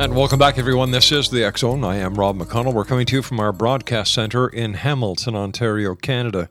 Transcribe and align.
And 0.00 0.16
welcome 0.16 0.38
back, 0.38 0.56
everyone. 0.56 0.92
This 0.92 1.12
is 1.12 1.28
the 1.28 1.52
Zone. 1.58 1.84
I 1.84 1.96
am 1.96 2.14
Rob 2.14 2.38
McConnell. 2.38 2.72
We're 2.72 2.86
coming 2.86 3.04
to 3.04 3.16
you 3.16 3.22
from 3.22 3.38
our 3.38 3.52
broadcast 3.52 4.14
center 4.14 4.48
in 4.48 4.72
Hamilton, 4.72 5.36
Ontario, 5.36 5.94
Canada. 5.94 6.48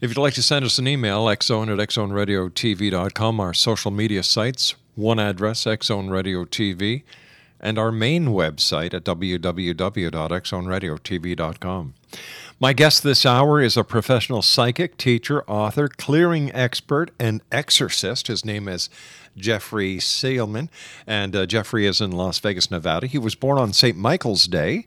If 0.00 0.08
you'd 0.08 0.16
like 0.16 0.32
to 0.32 0.42
send 0.42 0.64
us 0.64 0.78
an 0.78 0.88
email, 0.88 1.26
xzone 1.26 1.70
at 1.70 1.76
xzoneradiotv.com, 1.90 3.38
our 3.38 3.52
social 3.52 3.90
media 3.90 4.22
sites, 4.22 4.76
one 4.94 5.18
address, 5.18 5.64
xzoneradiotv, 5.64 7.02
and 7.60 7.78
our 7.78 7.92
main 7.92 8.28
website 8.28 8.94
at 8.94 9.04
www.xzoneradiotv.com. 9.04 11.94
My 12.58 12.72
guest 12.72 13.02
this 13.02 13.26
hour 13.26 13.60
is 13.60 13.76
a 13.76 13.84
professional 13.84 14.40
psychic, 14.40 14.96
teacher, 14.96 15.44
author, 15.44 15.88
clearing 15.88 16.50
expert, 16.54 17.10
and 17.18 17.42
exorcist. 17.52 18.28
His 18.28 18.46
name 18.46 18.66
is 18.66 18.88
Jeffrey 19.36 19.98
Seelman, 19.98 20.70
and 21.06 21.36
uh, 21.36 21.44
Jeffrey 21.44 21.84
is 21.84 22.00
in 22.00 22.12
Las 22.12 22.38
Vegas, 22.38 22.70
Nevada. 22.70 23.08
He 23.08 23.18
was 23.18 23.34
born 23.34 23.58
on 23.58 23.74
St. 23.74 23.94
Michael's 23.94 24.46
Day. 24.46 24.86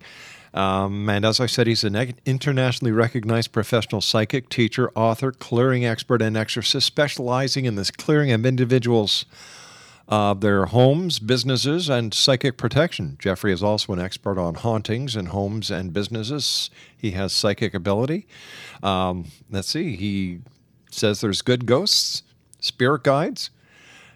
Um, 0.52 1.08
and 1.12 1.24
as 1.24 1.40
I 1.40 1.46
said, 1.46 1.68
he's 1.68 1.84
an 1.84 2.16
internationally 2.26 2.92
recognized 2.92 3.52
professional 3.52 4.02
psychic, 4.02 4.50
teacher, 4.50 4.90
author, 4.96 5.32
clearing 5.32 5.86
expert, 5.86 6.24
and 6.24 6.36
exorcist, 6.36 6.88
specializing 6.88 7.66
in 7.66 7.76
this 7.76 7.92
clearing 7.92 8.32
of 8.32 8.48
individuals' 8.48 9.26
uh, 10.10 10.34
their 10.34 10.66
homes, 10.66 11.20
businesses, 11.20 11.88
and 11.88 12.14
psychic 12.14 12.58
protection. 12.58 13.16
Jeffrey 13.20 13.54
is 13.54 13.62
also 13.62 13.94
an 13.94 14.00
expert 14.00 14.40
on 14.40 14.56
hauntings 14.56 15.16
in 15.16 15.28
homes 15.28 15.70
and 15.70 15.94
businesses. 15.94 16.72
He 16.98 17.12
has 17.12 17.32
psychic 17.32 17.76
ability. 17.76 18.26
Um, 18.82 19.26
let's 19.52 19.70
see, 19.70 19.96
he 19.96 20.40
says 20.90 21.22
there's 21.22 21.44
good 21.44 21.68
ghosts, 21.68 22.24
spirit 22.60 23.04
guides. 23.04 23.52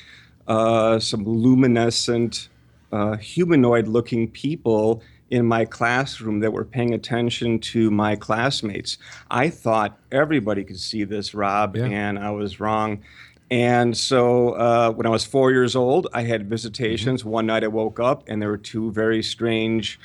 uh, 0.47 0.98
some 0.98 1.25
luminescent, 1.25 2.48
uh, 2.92 3.16
humanoid 3.16 3.88
looking 3.88 4.31
people 4.31 5.03
in 5.30 5.46
my 5.46 5.64
classroom 5.64 6.40
that 6.40 6.52
were 6.52 6.64
paying 6.64 6.94
attention 6.94 7.58
to 7.58 7.90
my 7.90 8.14
classmates. 8.16 8.98
I 9.30 9.48
thought 9.50 9.98
everybody 10.12 10.64
could 10.64 10.78
see 10.78 11.04
this, 11.04 11.34
Rob, 11.34 11.76
Yeah. 11.76 11.86
and 11.86 12.18
I 12.18 12.30
was 12.30 12.60
wrong. 12.60 13.02
And 13.50 13.96
so 13.96 14.50
uh, 14.50 14.90
when 14.92 15.06
I 15.06 15.10
was 15.10 15.24
four 15.24 15.50
years 15.50 15.76
old, 15.76 16.08
I 16.12 16.22
had 16.22 16.48
visitations. 16.48 17.24
One 17.24 17.46
night 17.46 17.64
I 17.64 17.68
woke 17.68 18.00
up 18.00 18.24
and 18.26 18.40
there 18.40 18.48
were 18.48 18.58
two 18.58 18.90
very 18.92 19.22
strange 19.22 19.98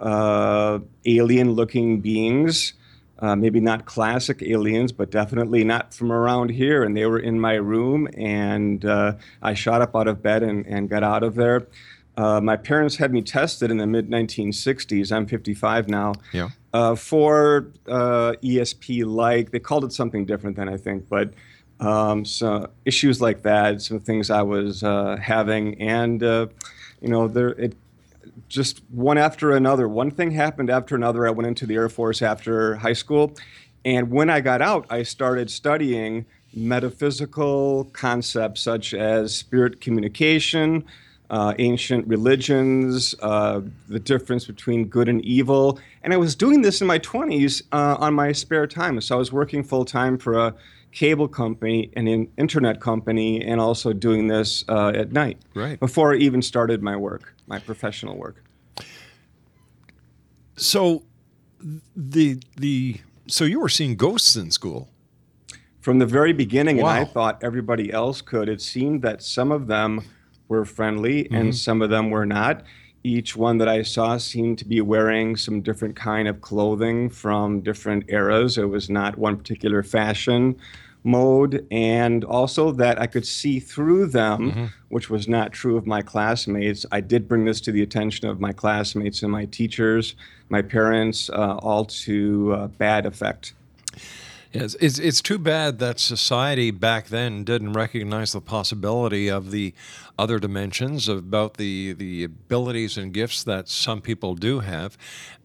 uh, 0.00 0.78
alien 1.04 1.52
looking 1.52 2.00
beings. 2.00 2.74
Uh, 3.18 3.34
maybe 3.34 3.60
not 3.60 3.86
classic 3.86 4.42
aliens, 4.42 4.92
but 4.92 5.10
definitely 5.10 5.64
not 5.64 5.94
from 5.94 6.12
around 6.12 6.50
here. 6.50 6.82
And 6.84 6.94
they 6.94 7.06
were 7.06 7.18
in 7.18 7.40
my 7.40 7.54
room, 7.54 8.08
and 8.14 8.84
uh, 8.84 9.14
I 9.40 9.54
shot 9.54 9.80
up 9.80 9.96
out 9.96 10.06
of 10.06 10.22
bed 10.22 10.42
and, 10.42 10.66
and 10.66 10.86
got 10.90 11.02
out 11.02 11.22
of 11.22 11.34
there. 11.34 11.66
Uh, 12.16 12.40
my 12.40 12.56
parents 12.56 12.96
had 12.96 13.12
me 13.12 13.20
tested 13.22 13.70
in 13.70 13.76
the 13.76 13.86
mid 13.86 14.08
1960s. 14.08 15.12
I'm 15.12 15.26
55 15.26 15.88
now 15.88 16.14
Yeah. 16.32 16.48
uh, 16.72 16.94
for 16.94 17.68
uh, 17.86 18.32
ESP 18.42 19.04
like. 19.04 19.50
They 19.50 19.58
called 19.58 19.84
it 19.84 19.92
something 19.92 20.24
different 20.24 20.56
then, 20.56 20.68
I 20.68 20.76
think, 20.78 21.08
but 21.08 21.34
um, 21.78 22.24
so 22.24 22.70
issues 22.86 23.20
like 23.20 23.42
that, 23.42 23.82
some 23.82 24.00
things 24.00 24.30
I 24.30 24.40
was 24.40 24.82
uh, 24.82 25.18
having, 25.20 25.78
and 25.80 26.22
uh, 26.22 26.46
you 27.02 27.08
know, 27.08 27.28
there 27.28 27.48
it 27.50 27.76
just 28.48 28.80
one 28.90 29.18
after 29.18 29.52
another. 29.54 29.86
One 29.86 30.10
thing 30.10 30.30
happened 30.30 30.70
after 30.70 30.94
another. 30.94 31.26
I 31.26 31.30
went 31.30 31.48
into 31.48 31.66
the 31.66 31.74
Air 31.74 31.90
Force 31.90 32.22
after 32.22 32.76
high 32.76 32.94
school, 32.94 33.34
and 33.84 34.10
when 34.10 34.30
I 34.30 34.40
got 34.40 34.62
out, 34.62 34.86
I 34.88 35.02
started 35.02 35.50
studying 35.50 36.24
metaphysical 36.54 37.84
concepts 37.92 38.62
such 38.62 38.94
as 38.94 39.36
spirit 39.36 39.80
communication, 39.82 40.82
uh, 41.30 41.54
ancient 41.58 42.06
religions, 42.06 43.14
uh, 43.20 43.60
the 43.88 43.98
difference 43.98 44.44
between 44.44 44.86
good 44.86 45.08
and 45.08 45.24
evil. 45.24 45.78
And 46.02 46.12
I 46.12 46.16
was 46.16 46.34
doing 46.34 46.62
this 46.62 46.80
in 46.80 46.86
my 46.86 46.98
20s 46.98 47.62
uh, 47.72 47.96
on 47.98 48.14
my 48.14 48.32
spare 48.32 48.66
time. 48.66 49.00
So 49.00 49.16
I 49.16 49.18
was 49.18 49.32
working 49.32 49.64
full 49.64 49.84
time 49.84 50.18
for 50.18 50.38
a 50.38 50.54
cable 50.92 51.28
company 51.28 51.90
and 51.94 52.08
an 52.08 52.26
internet 52.38 52.80
company, 52.80 53.44
and 53.44 53.60
also 53.60 53.92
doing 53.92 54.28
this 54.28 54.64
uh, 54.68 54.92
at 54.94 55.12
night. 55.12 55.38
Right. 55.54 55.78
Before 55.78 56.14
I 56.14 56.16
even 56.16 56.40
started 56.40 56.82
my 56.82 56.96
work, 56.96 57.34
my 57.46 57.58
professional 57.58 58.16
work. 58.16 58.42
So 60.56 61.02
the 61.94 62.40
the 62.56 63.00
so 63.26 63.44
you 63.44 63.60
were 63.60 63.68
seeing 63.68 63.96
ghosts 63.96 64.36
in 64.36 64.50
school. 64.50 64.88
From 65.80 66.00
the 66.00 66.06
very 66.06 66.32
beginning, 66.32 66.80
and 66.80 66.88
I 66.88 67.04
thought 67.04 67.44
everybody 67.44 67.92
else 67.92 68.20
could, 68.20 68.48
it 68.48 68.60
seemed 68.60 69.02
that 69.02 69.22
some 69.22 69.52
of 69.52 69.68
them 69.68 70.00
were 70.48 70.64
friendly 70.64 71.24
Mm-hmm. 71.24 71.34
and 71.34 71.56
some 71.56 71.82
of 71.82 71.90
them 71.90 72.10
were 72.10 72.26
not. 72.26 72.62
Each 73.04 73.36
one 73.36 73.58
that 73.58 73.68
I 73.68 73.82
saw 73.82 74.16
seemed 74.16 74.58
to 74.58 74.64
be 74.64 74.80
wearing 74.80 75.36
some 75.36 75.60
different 75.60 75.94
kind 75.94 76.26
of 76.26 76.40
clothing 76.40 77.08
from 77.10 77.60
different 77.60 78.04
eras. 78.08 78.58
It 78.58 78.68
was 78.68 78.90
not 78.90 79.16
one 79.16 79.36
particular 79.36 79.82
fashion 79.84 80.56
mode, 81.04 81.64
and 81.70 82.24
also 82.24 82.72
that 82.72 83.00
I 83.00 83.06
could 83.06 83.24
see 83.24 83.60
through 83.60 84.06
them, 84.06 84.50
Mm-hmm. 84.50 84.64
which 84.88 85.08
was 85.08 85.28
not 85.28 85.52
true 85.52 85.76
of 85.76 85.86
my 85.86 86.02
classmates. 86.02 86.84
I 86.90 87.00
did 87.00 87.28
bring 87.28 87.44
this 87.44 87.60
to 87.60 87.70
the 87.72 87.82
attention 87.82 88.26
of 88.28 88.40
my 88.40 88.52
classmates 88.52 89.22
and 89.22 89.30
my 89.30 89.44
teachers, 89.44 90.16
my 90.48 90.62
parents, 90.62 91.30
uh, 91.30 91.56
all 91.62 91.84
to 91.84 92.52
uh, 92.54 92.66
bad 92.66 93.06
effect. 93.06 93.54
Yes, 94.60 94.76
it's, 94.80 94.98
it's 94.98 95.20
too 95.20 95.38
bad 95.38 95.78
that 95.78 95.98
society 95.98 96.70
back 96.70 97.08
then 97.08 97.44
didn't 97.44 97.72
recognize 97.72 98.32
the 98.32 98.40
possibility 98.40 99.28
of 99.28 99.50
the 99.50 99.74
other 100.18 100.38
dimensions 100.38 101.08
about 101.08 101.54
the 101.54 101.92
the 101.92 102.24
abilities 102.24 102.96
and 102.96 103.12
gifts 103.12 103.44
that 103.44 103.68
some 103.68 104.00
people 104.00 104.34
do 104.34 104.60
have, 104.60 104.96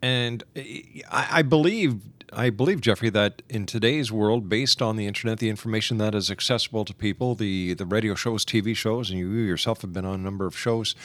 and 0.02 0.44
I, 0.56 1.28
I 1.32 1.42
believe 1.42 2.02
I 2.34 2.50
believe 2.50 2.80
Jeffrey 2.80 3.10
that 3.10 3.42
in 3.50 3.66
today's 3.66 4.12
world, 4.12 4.48
based 4.48 4.82
on 4.82 4.96
the 4.96 5.06
internet, 5.06 5.40
the 5.40 5.50
information 5.50 5.98
that 5.98 6.16
is 6.16 6.32
accessible 6.32 6.86
to 6.86 6.94
people, 6.94 7.36
the 7.36 7.74
the 7.74 7.86
radio 7.86 8.16
shows, 8.16 8.46
TV 8.46 8.76
shows, 8.76 9.10
and 9.10 9.20
you 9.20 9.28
yourself 9.28 9.82
have 9.82 9.92
been 9.92 10.06
on 10.06 10.16
a 10.16 10.24
number 10.24 10.46
of 10.46 10.58
shows, 10.58 10.96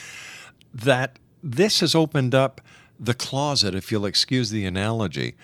that 0.72 1.18
this 1.42 1.80
has 1.80 1.94
opened 1.94 2.34
up 2.34 2.60
the 2.98 3.14
closet, 3.14 3.74
if 3.74 3.92
you'll 3.92 4.06
excuse 4.06 4.50
the 4.50 4.64
analogy 4.64 5.34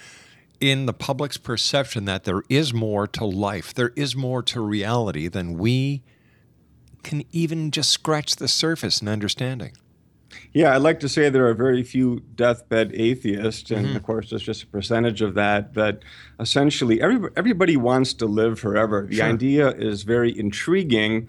in 0.63 0.87
the 0.87 0.93
public's 0.93 1.37
perception 1.37 2.05
that 2.05 2.23
there 2.23 2.45
is 2.49 2.73
more 2.73 3.09
to 3.09 3.25
life, 3.25 3.75
there 3.75 3.93
is 3.97 4.15
more 4.15 4.43
to 4.45 4.61
reality 4.61 5.27
than 5.27 5.59
we 5.59 6.05
can 7.03 7.25
even 7.33 7.73
just 7.73 7.91
scratch 7.91 8.37
the 8.37 8.47
surface 8.47 9.03
in 9.03 9.09
understanding. 9.09 9.73
Yeah, 10.53 10.75
I'd 10.75 10.83
like 10.83 11.01
to 11.01 11.09
say 11.09 11.29
there 11.29 11.49
are 11.49 11.55
very 11.55 11.83
few 11.83 12.21
deathbed 12.37 12.93
atheists, 12.95 13.73
and 13.73 13.87
mm-hmm. 13.87 13.97
of 13.97 14.05
course, 14.05 14.31
there's 14.31 14.45
just 14.45 14.63
a 14.63 14.67
percentage 14.69 15.21
of 15.21 15.35
that. 15.35 15.75
But 15.75 16.05
essentially, 16.39 17.03
every, 17.03 17.29
everybody 17.37 17.77
wants 17.77 18.15
to 18.15 18.27
live 18.27 18.61
forever. 18.61 19.07
The 19.11 19.21
idea 19.21 19.71
is 19.71 20.05
very 20.05 20.39
intriguing. 20.39 21.29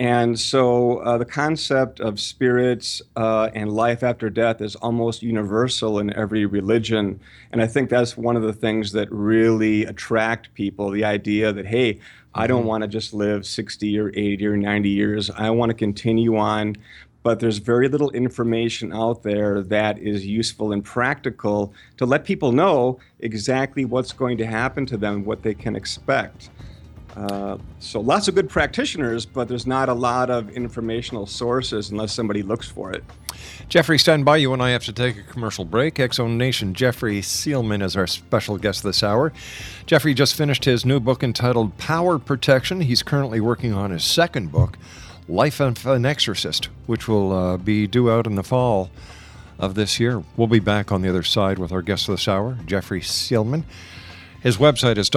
And 0.00 0.38
so, 0.38 0.98
uh, 0.98 1.18
the 1.18 1.24
concept 1.24 1.98
of 1.98 2.20
spirits 2.20 3.02
uh, 3.16 3.50
and 3.52 3.72
life 3.72 4.04
after 4.04 4.30
death 4.30 4.60
is 4.60 4.76
almost 4.76 5.22
universal 5.22 5.98
in 5.98 6.14
every 6.14 6.46
religion. 6.46 7.18
And 7.50 7.60
I 7.60 7.66
think 7.66 7.90
that's 7.90 8.16
one 8.16 8.36
of 8.36 8.42
the 8.42 8.52
things 8.52 8.92
that 8.92 9.10
really 9.10 9.84
attract 9.84 10.54
people 10.54 10.90
the 10.90 11.04
idea 11.04 11.52
that, 11.52 11.66
hey, 11.66 11.98
I 12.32 12.46
don't 12.46 12.66
want 12.66 12.82
to 12.82 12.88
just 12.88 13.12
live 13.12 13.44
60 13.44 13.98
or 13.98 14.12
80 14.14 14.46
or 14.46 14.56
90 14.56 14.88
years. 14.88 15.30
I 15.30 15.50
want 15.50 15.70
to 15.70 15.74
continue 15.74 16.36
on 16.36 16.76
but 17.22 17.40
there's 17.40 17.58
very 17.58 17.88
little 17.88 18.10
information 18.12 18.92
out 18.92 19.22
there 19.22 19.62
that 19.62 19.98
is 19.98 20.24
useful 20.24 20.72
and 20.72 20.84
practical 20.84 21.74
to 21.96 22.06
let 22.06 22.24
people 22.24 22.52
know 22.52 22.98
exactly 23.20 23.84
what's 23.84 24.12
going 24.12 24.38
to 24.38 24.46
happen 24.46 24.86
to 24.86 24.96
them, 24.96 25.24
what 25.24 25.42
they 25.42 25.54
can 25.54 25.76
expect. 25.76 26.50
Uh, 27.16 27.58
so 27.80 28.00
lots 28.00 28.28
of 28.28 28.34
good 28.34 28.48
practitioners, 28.48 29.26
but 29.26 29.48
there's 29.48 29.66
not 29.66 29.88
a 29.88 29.94
lot 29.94 30.30
of 30.30 30.50
informational 30.50 31.26
sources 31.26 31.90
unless 31.90 32.12
somebody 32.12 32.42
looks 32.42 32.68
for 32.68 32.92
it. 32.92 33.02
Jeffrey, 33.68 33.98
stand 33.98 34.24
by. 34.24 34.36
You 34.36 34.52
and 34.52 34.62
I 34.62 34.70
have 34.70 34.84
to 34.84 34.92
take 34.92 35.18
a 35.18 35.22
commercial 35.22 35.64
break. 35.64 35.98
X 35.98 36.16
Zone 36.16 36.38
Nation 36.38 36.74
Jeffrey 36.74 37.20
Seelman 37.20 37.82
is 37.82 37.96
our 37.96 38.06
special 38.06 38.56
guest 38.56 38.82
this 38.82 39.02
hour. 39.02 39.32
Jeffrey 39.86 40.14
just 40.14 40.34
finished 40.34 40.64
his 40.64 40.84
new 40.84 41.00
book 41.00 41.22
entitled 41.22 41.76
Power 41.78 42.18
Protection. 42.18 42.80
He's 42.82 43.02
currently 43.02 43.40
working 43.40 43.72
on 43.72 43.90
his 43.90 44.04
second 44.04 44.52
book, 44.52 44.78
Life 45.28 45.60
of 45.60 45.86
an 45.86 46.06
Exorcist, 46.06 46.66
which 46.86 47.08
will 47.08 47.32
uh, 47.32 47.56
be 47.56 47.86
due 47.86 48.10
out 48.10 48.26
in 48.26 48.36
the 48.36 48.42
fall 48.42 48.90
of 49.58 49.74
this 49.74 49.98
year. 49.98 50.22
We'll 50.36 50.46
be 50.46 50.60
back 50.60 50.92
on 50.92 51.02
the 51.02 51.08
other 51.08 51.22
side 51.22 51.58
with 51.58 51.72
our 51.72 51.82
guest 51.82 52.06
this 52.06 52.28
hour, 52.28 52.58
Jeffrey 52.64 53.00
Seelman. 53.00 53.64
His 54.40 54.56
website 54.56 54.98
is 54.98 55.10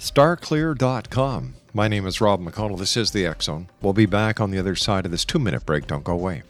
www.starclear.com. 0.00 1.54
My 1.74 1.86
name 1.86 2.06
is 2.06 2.20
Rob 2.20 2.40
McConnell. 2.40 2.78
This 2.78 2.96
is 2.96 3.10
the 3.10 3.26
X 3.26 3.44
Zone. 3.44 3.68
We'll 3.82 3.92
be 3.92 4.06
back 4.06 4.40
on 4.40 4.50
the 4.50 4.58
other 4.58 4.74
side 4.74 5.04
of 5.04 5.12
this 5.12 5.24
two 5.24 5.38
minute 5.38 5.66
break. 5.66 5.86
Don't 5.86 6.04
go 6.04 6.14
away. 6.14 6.42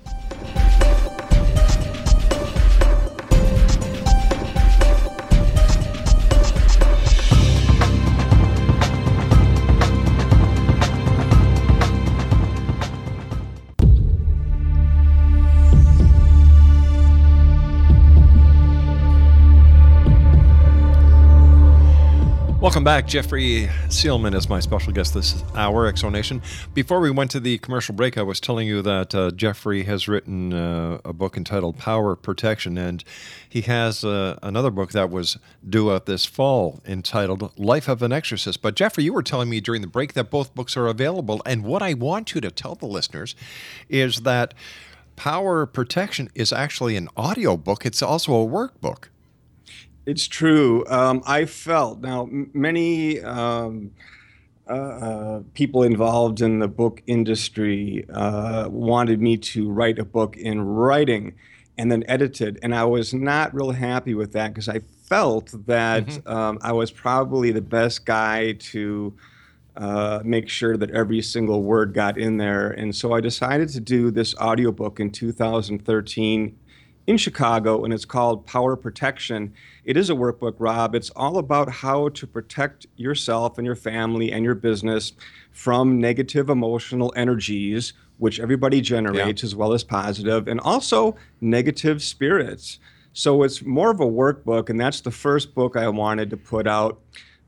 Welcome 22.61 22.85
back. 22.85 23.07
Jeffrey 23.07 23.71
Seelman 23.89 24.35
is 24.35 24.51
my 24.51 24.61
special 24.61 24.93
guest 24.93 25.15
this 25.15 25.43
hour, 25.55 25.87
X 25.87 26.03
Zone 26.03 26.13
Nation. 26.13 26.43
Before 26.75 27.01
we 27.01 27.11
went 27.11 27.31
to 27.31 27.41
the 27.41 27.57
commercial 27.57 27.95
break, 27.95 28.19
I 28.19 28.23
was 28.23 28.39
telling 28.39 28.69
you 28.69 28.83
that 28.83 29.15
uh, 29.15 29.31
Jeffrey 29.31 29.85
has 29.85 30.09
written 30.09 30.53
uh, 30.53 31.01
a 31.03 31.15
book 31.15 31.39
entitled 31.39 31.79
Power 31.79 32.15
Protection, 32.15 32.77
and 32.77 33.03
he 33.49 33.63
has 33.63 34.05
uh, 34.05 34.39
another 34.43 34.71
book 34.71 34.93
that 34.93 35.09
was 35.09 35.39
due 35.67 35.91
out 35.91 36.05
this 36.05 36.27
fall 36.27 36.83
entitled 36.85 37.51
Life 37.59 37.89
of 37.89 38.03
an 38.03 38.13
Exorcist. 38.13 38.61
But, 38.61 38.77
Jeffrey, 38.77 39.05
you 39.05 39.15
were 39.15 39.23
telling 39.23 39.49
me 39.49 39.61
during 39.61 39.81
the 39.81 39.87
break 39.87 40.13
that 40.13 40.31
both 40.31 40.55
books 40.55 40.77
are 40.77 40.87
available, 40.87 41.41
and 41.47 41.65
what 41.65 41.81
I 41.81 41.95
want 41.95 42.35
you 42.35 42.43
to 42.43 42.51
tell 42.51 42.75
the 42.75 42.85
listeners 42.85 43.35
is 43.89 44.21
that 44.21 44.53
Power 45.17 45.65
Protection 45.65 46.29
is 46.35 46.53
actually 46.53 46.97
an 46.97 47.09
audio 47.17 47.57
book, 47.57 47.87
it's 47.87 48.03
also 48.03 48.35
a 48.35 48.47
workbook. 48.47 49.07
It's 50.11 50.27
true. 50.27 50.85
Um, 50.89 51.23
I 51.25 51.45
felt 51.45 52.01
now 52.01 52.29
many 52.29 53.21
um, 53.21 53.93
uh, 54.69 54.73
uh, 54.73 55.43
people 55.55 55.85
involved 55.85 56.41
in 56.41 56.59
the 56.59 56.67
book 56.67 57.01
industry 57.07 58.05
uh, 58.13 58.69
wanted 58.69 59.21
me 59.21 59.37
to 59.37 59.71
write 59.71 60.01
a 60.01 60.05
book 60.05 60.37
in 60.37 60.63
writing 60.63 61.37
and 61.79 61.93
then 61.93 62.03
edited, 62.09 62.59
and 62.61 62.75
I 62.75 62.87
was 62.87 63.15
not 63.15 63.55
real 63.55 63.71
happy 63.71 64.15
with 64.15 64.33
that 64.33 64.49
because 64.49 64.69
I 64.69 64.81
felt 65.05 65.55
that 65.67 66.27
um, 66.27 66.59
I 66.61 66.73
was 66.73 66.91
probably 66.91 67.53
the 67.53 67.63
best 67.63 68.05
guy 68.05 68.55
to 68.73 69.15
uh, 69.77 70.23
make 70.25 70.49
sure 70.49 70.77
that 70.77 70.91
every 70.91 71.23
single 71.23 71.63
word 71.63 71.95
got 71.95 72.19
in 72.19 72.37
there. 72.37 72.73
And 72.73 72.97
so 72.97 73.13
I 73.13 73.21
decided 73.21 73.69
to 73.69 73.81
do 73.81 74.11
this 74.11 74.35
audiobook 74.39 74.99
in 74.99 75.13
2013 75.13 76.59
in 77.11 77.17
Chicago, 77.17 77.83
and 77.83 77.93
it's 77.93 78.05
called 78.05 78.47
Power 78.47 78.77
Protection. 78.77 79.53
It 79.85 79.97
is 79.97 80.11
a 80.11 80.15
workbook, 80.15 80.55
Rob. 80.61 80.95
It's 80.95 81.11
all 81.11 81.39
about 81.39 81.69
how 81.69 82.11
to 82.11 82.25
protect 82.25 82.87
yourself 82.97 83.59
and 83.59 83.67
your 83.67 83.75
family 83.75 84.31
and 84.31 84.45
your 84.45 84.55
business 84.55 85.13
from 85.51 86.01
negative 86.01 86.49
emotional 86.49 87.13
energies, 87.17 87.95
which 88.19 88.39
everybody 88.39 88.81
generates, 88.81 89.43
as 89.43 89.57
well 89.57 89.73
as 89.73 89.83
positive, 89.83 90.47
and 90.47 90.61
also 90.61 91.17
negative 91.41 92.01
spirits. 92.01 92.79
So 93.13 93.43
it's 93.43 93.61
more 93.61 93.91
of 93.91 93.99
a 93.99 94.07
workbook, 94.07 94.71
and 94.71 94.81
that's 94.81 95.01
the 95.01 95.11
first 95.11 95.53
book 95.53 95.77
I 95.77 95.89
wanted 95.89 96.31
to 96.31 96.37
put 96.37 96.69
out. 96.69 97.01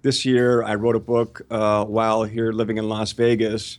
This 0.03 0.25
year, 0.25 0.65
I 0.65 0.75
wrote 0.75 0.97
a 0.97 1.01
book 1.01 1.43
uh, 1.53 1.85
while 1.85 2.25
here 2.25 2.51
living 2.51 2.79
in 2.79 2.89
Las 2.89 3.13
Vegas 3.13 3.79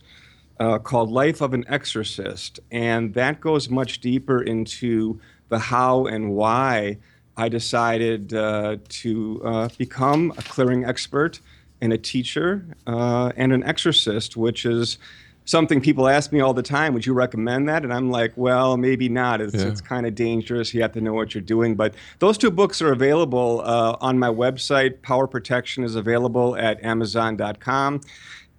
uh, 0.58 0.78
called 0.78 1.10
Life 1.10 1.42
of 1.42 1.52
an 1.52 1.64
Exorcist. 1.68 2.60
And 2.70 3.12
that 3.14 3.42
goes 3.42 3.68
much 3.68 4.00
deeper 4.00 4.42
into 4.42 5.20
the 5.54 5.60
how 5.60 6.06
and 6.06 6.32
why 6.34 6.98
I 7.36 7.48
decided 7.48 8.34
uh, 8.34 8.76
to 9.02 9.40
uh, 9.44 9.68
become 9.78 10.32
a 10.36 10.42
clearing 10.42 10.84
expert 10.84 11.38
and 11.80 11.92
a 11.92 11.98
teacher 11.98 12.64
uh, 12.88 13.30
and 13.36 13.52
an 13.52 13.62
exorcist, 13.62 14.36
which 14.36 14.66
is 14.66 14.98
something 15.44 15.80
people 15.80 16.08
ask 16.08 16.32
me 16.32 16.40
all 16.40 16.54
the 16.54 16.62
time. 16.62 16.92
Would 16.94 17.06
you 17.06 17.12
recommend 17.12 17.68
that? 17.68 17.84
And 17.84 17.92
I'm 17.92 18.10
like, 18.10 18.32
well, 18.34 18.76
maybe 18.76 19.08
not. 19.08 19.40
It's, 19.40 19.54
Yeah. 19.54 19.68
it's 19.68 19.80
kind 19.80 20.06
of 20.06 20.14
dangerous. 20.16 20.74
You 20.74 20.82
have 20.82 20.92
to 20.92 21.00
know 21.00 21.12
what 21.12 21.34
you're 21.34 21.42
doing. 21.56 21.76
But 21.76 21.94
those 22.18 22.36
two 22.38 22.50
books 22.50 22.82
are 22.82 22.90
available 22.92 23.60
uh, 23.64 23.96
on 24.00 24.18
my 24.18 24.28
website. 24.28 25.02
Power 25.02 25.26
Protection 25.28 25.84
is 25.84 25.94
available 25.94 26.56
at 26.56 26.82
Amazon.com 26.82 28.00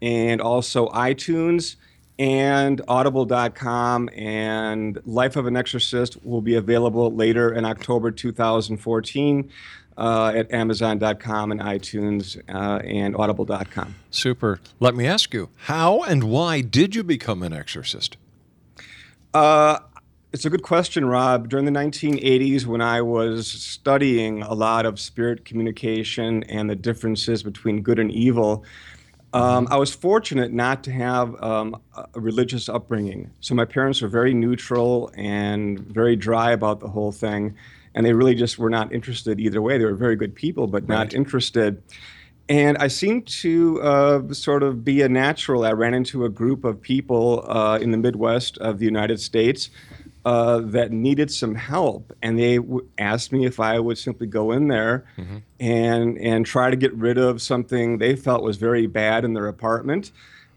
and 0.01 0.39
also 0.41 0.87
iTunes 0.89 1.75
and 2.17 2.81
audible.com 2.88 4.10
and 4.15 5.00
life 5.05 5.36
of 5.36 5.48
an 5.48 5.57
exorcist 5.57 6.24
will 6.25 6.41
be 6.41 6.55
available 6.55 7.13
later 7.13 7.53
in 7.53 7.65
october 7.65 8.12
2014 8.12 9.50
uh, 9.98 10.31
at 10.36 10.51
amazon.com 10.51 11.51
and 11.51 11.62
itunes 11.62 12.41
uh, 12.50 12.79
and 12.86 13.15
audible.com 13.15 13.95
Super. 14.15 14.62
Let 14.79 14.95
me 14.95 15.05
ask 15.05 15.34
you, 15.34 15.50
how 15.55 16.01
and 16.03 16.24
why 16.24 16.62
did 16.62 16.95
you 16.95 17.03
become 17.03 17.43
an 17.43 17.51
exorcist? 17.51 18.15
Uh, 19.34 19.79
it's 20.31 20.45
a 20.45 20.50
good 20.50 20.63
question, 20.63 21.05
Rob. 21.05 21.50
During 21.50 21.65
the 21.65 21.72
1980s, 21.72 22.65
when 22.65 22.81
I 22.81 23.01
was 23.01 23.48
studying 23.48 24.41
a 24.41 24.53
lot 24.53 24.86
of 24.86 25.00
spirit 25.00 25.45
communication 25.45 26.43
and 26.43 26.69
the 26.69 26.75
differences 26.75 27.43
between 27.43 27.81
good 27.81 28.00
and 28.00 28.12
evil, 28.12 28.63
Um, 29.35 29.67
I 29.69 29.75
was 29.75 29.93
fortunate 29.93 30.53
not 30.53 30.81
to 30.85 30.91
have 30.93 31.43
um, 31.43 31.81
a 32.13 32.19
religious 32.19 32.69
upbringing. 32.69 33.31
So 33.41 33.53
my 33.53 33.65
parents 33.65 34.01
were 34.01 34.07
very 34.07 34.33
neutral 34.33 35.11
and 35.17 35.77
very 35.77 36.15
dry 36.15 36.51
about 36.51 36.79
the 36.79 36.87
whole 36.87 37.11
thing. 37.11 37.53
And 37.93 38.05
they 38.05 38.13
really 38.13 38.35
just 38.35 38.57
were 38.57 38.69
not 38.69 38.93
interested 38.93 39.41
either 39.41 39.61
way. 39.61 39.77
They 39.77 39.83
were 39.83 39.93
very 39.93 40.15
good 40.15 40.35
people, 40.35 40.67
but 40.67 40.87
not 40.87 41.13
interested. 41.13 41.83
And 42.47 42.77
I 42.77 42.87
seemed 42.87 43.27
to 43.41 43.81
uh, 43.81 44.33
sort 44.33 44.63
of 44.63 44.85
be 44.85 45.01
a 45.01 45.09
natural. 45.09 45.65
I 45.65 45.73
ran 45.73 45.93
into 45.93 46.23
a 46.23 46.29
group 46.29 46.63
of 46.63 46.79
people 46.79 47.43
uh, 47.49 47.77
in 47.81 47.91
the 47.91 47.97
Midwest 47.97 48.57
of 48.59 48.79
the 48.79 48.85
United 48.85 49.19
States 49.19 49.69
uh, 50.25 50.60
that 50.60 50.91
needed 50.91 51.29
some 51.32 51.53
help, 51.55 52.12
and 52.22 52.38
they 52.39 52.58
w- 52.58 52.86
asked 52.98 53.32
me 53.32 53.46
if 53.46 53.60
I 53.60 53.79
would 53.79 53.98
simply 53.98 54.27
go 54.27 54.51
in 54.51 54.67
there 54.67 55.05
Mm-hmm. 55.17 55.38
and 55.60 56.17
and 56.17 56.46
try 56.46 56.70
to 56.70 56.75
get 56.75 56.94
rid 56.96 57.17
of 57.17 57.41
something 57.41 58.00
they 58.00 58.15
felt 58.15 58.44
was 58.44 58.58
very 58.58 58.88
bad 58.88 59.24
in 59.24 59.34
their 59.34 59.48
apartment. 59.48 60.12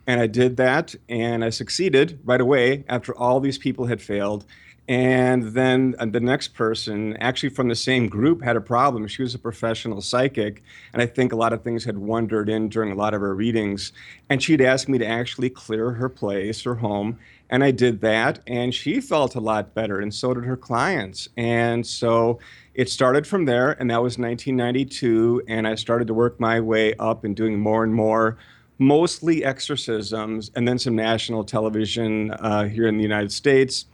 And 0.07 0.21
I 0.23 0.27
did 0.27 0.57
that, 0.57 0.95
and 1.09 1.45
I 1.45 1.51
succeeded 1.51 2.19
right 2.25 2.41
away 2.41 2.85
after 2.89 3.15
all 3.15 3.41
these 3.41 3.59
people 3.59 3.87
had 3.87 4.01
failed. 4.01 4.45
And 4.89 5.53
then 5.53 5.95
uh, 5.99 6.07
the 6.07 6.21
next 6.21 6.55
person, 6.55 7.15
actually 7.19 7.51
from 7.51 7.69
the 7.69 7.75
same 7.75 8.09
group, 8.09 8.43
had 8.43 8.57
a 8.57 8.61
problem. 8.63 9.07
She 9.07 9.21
was 9.21 9.35
a 9.35 9.39
professional 9.39 10.01
psychic, 10.01 10.63
and 10.95 11.03
I 11.03 11.07
think 11.07 11.31
a 11.33 11.37
lot 11.37 11.53
of 11.53 11.63
things 11.63 11.85
had 11.85 11.99
wandered 11.99 12.49
in 12.49 12.71
during 12.71 12.91
a 12.91 12.95
lot 12.95 13.13
of 13.13 13.21
her 13.21 13.35
readings. 13.35 13.93
And 14.31 14.43
she'd 14.43 14.63
asked 14.63 14.89
me 14.89 14.97
to 14.97 15.07
actually 15.07 15.51
clear 15.51 15.91
her 15.91 16.09
place, 16.09 16.63
her 16.63 16.77
home, 16.77 17.19
and 17.51 17.65
I 17.65 17.71
did 17.71 18.01
that, 18.03 18.41
and 18.47 18.75
she 18.75 19.01
felt 19.01 19.35
a 19.35 19.41
lot 19.41 19.75
better, 19.75 20.01
and 20.01 20.13
so 20.13 20.35
did 20.35 20.45
her 20.45 20.57
clients. 20.57 21.29
And 21.37 21.87
so 21.87 22.39
it 22.75 22.91
started 22.91 23.27
from 23.27 23.47
there, 23.47 23.73
and 23.73 23.91
that 23.91 24.03
was 24.03 24.19
1992, 24.19 25.43
and 25.49 25.67
I 25.67 25.75
started 25.75 26.09
to 26.09 26.15
work 26.15 26.39
my 26.39 26.61
way 26.61 26.95
up 26.95 27.25
and 27.25 27.35
doing 27.35 27.59
more 27.59 27.85
and 27.85 27.95
more, 27.95 28.37
mostly 28.79 29.45
exorcisms, 29.45 30.51
and 30.55 30.69
then 30.69 30.79
some 30.79 30.95
national 30.95 31.45
television 31.45 32.33
uh, 32.33 32.65
here 32.65 32.87
in 32.87 32.97
the 32.97 33.03
United 33.03 33.33
States, 33.33 33.87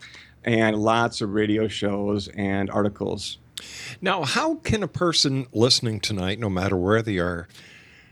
and 0.43 0.77
lots 0.77 1.21
of 1.21 1.31
radio 1.31 1.69
shows 1.69 2.29
and 2.29 2.71
articles. 2.71 3.39
Now, 4.01 4.25
how 4.25 4.57
can 4.57 4.83
a 4.83 4.89
person 4.89 5.47
listening 5.53 6.01
tonight, 6.01 6.39
no 6.39 6.51
matter 6.51 6.77
where 6.77 7.03
they 7.03 7.19
are, 7.19 7.49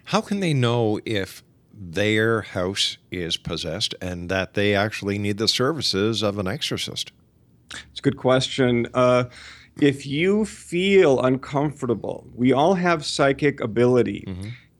how 0.06 0.20
can 0.20 0.40
they 0.40 0.54
know 0.54 1.00
if 1.04 1.42
their 1.90 2.42
house 2.42 2.98
is 3.10 3.36
possessed 3.36 3.94
and 4.00 4.28
that 4.28 4.54
they 4.54 4.74
actually 4.74 5.18
need 5.18 5.38
the 5.38 5.48
services 5.48 6.22
of 6.22 6.38
an 6.38 6.46
exorcist? 6.46 7.12
It's 7.90 8.00
a 8.00 8.02
good 8.02 8.16
question. 8.16 8.86
Uh, 8.94 9.24
if 9.80 10.06
you 10.06 10.44
feel 10.44 11.20
uncomfortable, 11.20 12.26
we 12.34 12.52
all 12.52 12.74
have 12.74 13.04
psychic 13.04 13.60
ability. 13.60 14.26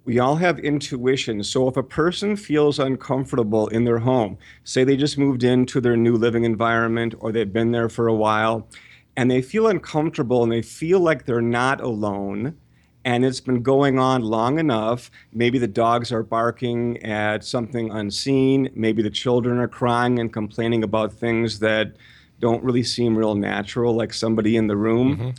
We 0.05 0.19
all 0.19 0.37
have 0.37 0.59
intuition. 0.59 1.43
So 1.45 1.69
if 1.69 1.77
a 1.77 1.83
person 1.83 2.37
feels 2.37 2.79
uncomfortable 2.79 3.69
in 3.69 3.85
their 3.85 4.01
home, 4.01 4.37
say 4.65 4.85
they 4.85 4.97
just 4.97 5.17
moved 5.17 5.45
into 5.45 5.81
their 5.81 5.97
new 5.97 6.17
living 6.17 6.45
environment 6.45 7.15
or 7.21 7.33
they've 7.33 7.53
been 7.53 7.71
there 7.71 7.89
for 7.89 8.09
a 8.09 8.15
while, 8.15 8.69
and 9.17 9.31
they 9.31 9.43
feel 9.43 9.69
uncomfortable 9.69 10.43
and 10.43 10.51
they 10.51 10.63
feel 10.63 11.01
like 11.01 11.25
they're 11.25 11.41
not 11.41 11.81
alone, 11.81 12.57
and 13.05 13.25
it's 13.25 13.41
been 13.41 13.63
going 13.63 13.99
on 13.99 14.23
long 14.23 14.59
enough. 14.59 15.11
Maybe 15.33 15.59
the 15.59 15.67
dogs 15.67 16.13
are 16.13 16.23
barking 16.23 17.03
at 17.03 17.45
something 17.45 17.91
unseen. 17.91 18.71
Maybe 18.75 19.03
the 19.03 19.11
children 19.11 19.59
are 19.59 19.69
crying 19.69 20.19
and 20.19 20.33
complaining 20.33 20.85
about 20.85 21.13
things 21.13 21.59
that 21.61 21.97
don't 22.41 22.63
really 22.63 22.83
seem 22.83 23.17
real 23.17 23.35
natural, 23.35 23.95
like 23.95 24.13
somebody 24.13 24.57
in 24.57 24.67
the 24.67 24.77
room. 24.77 25.35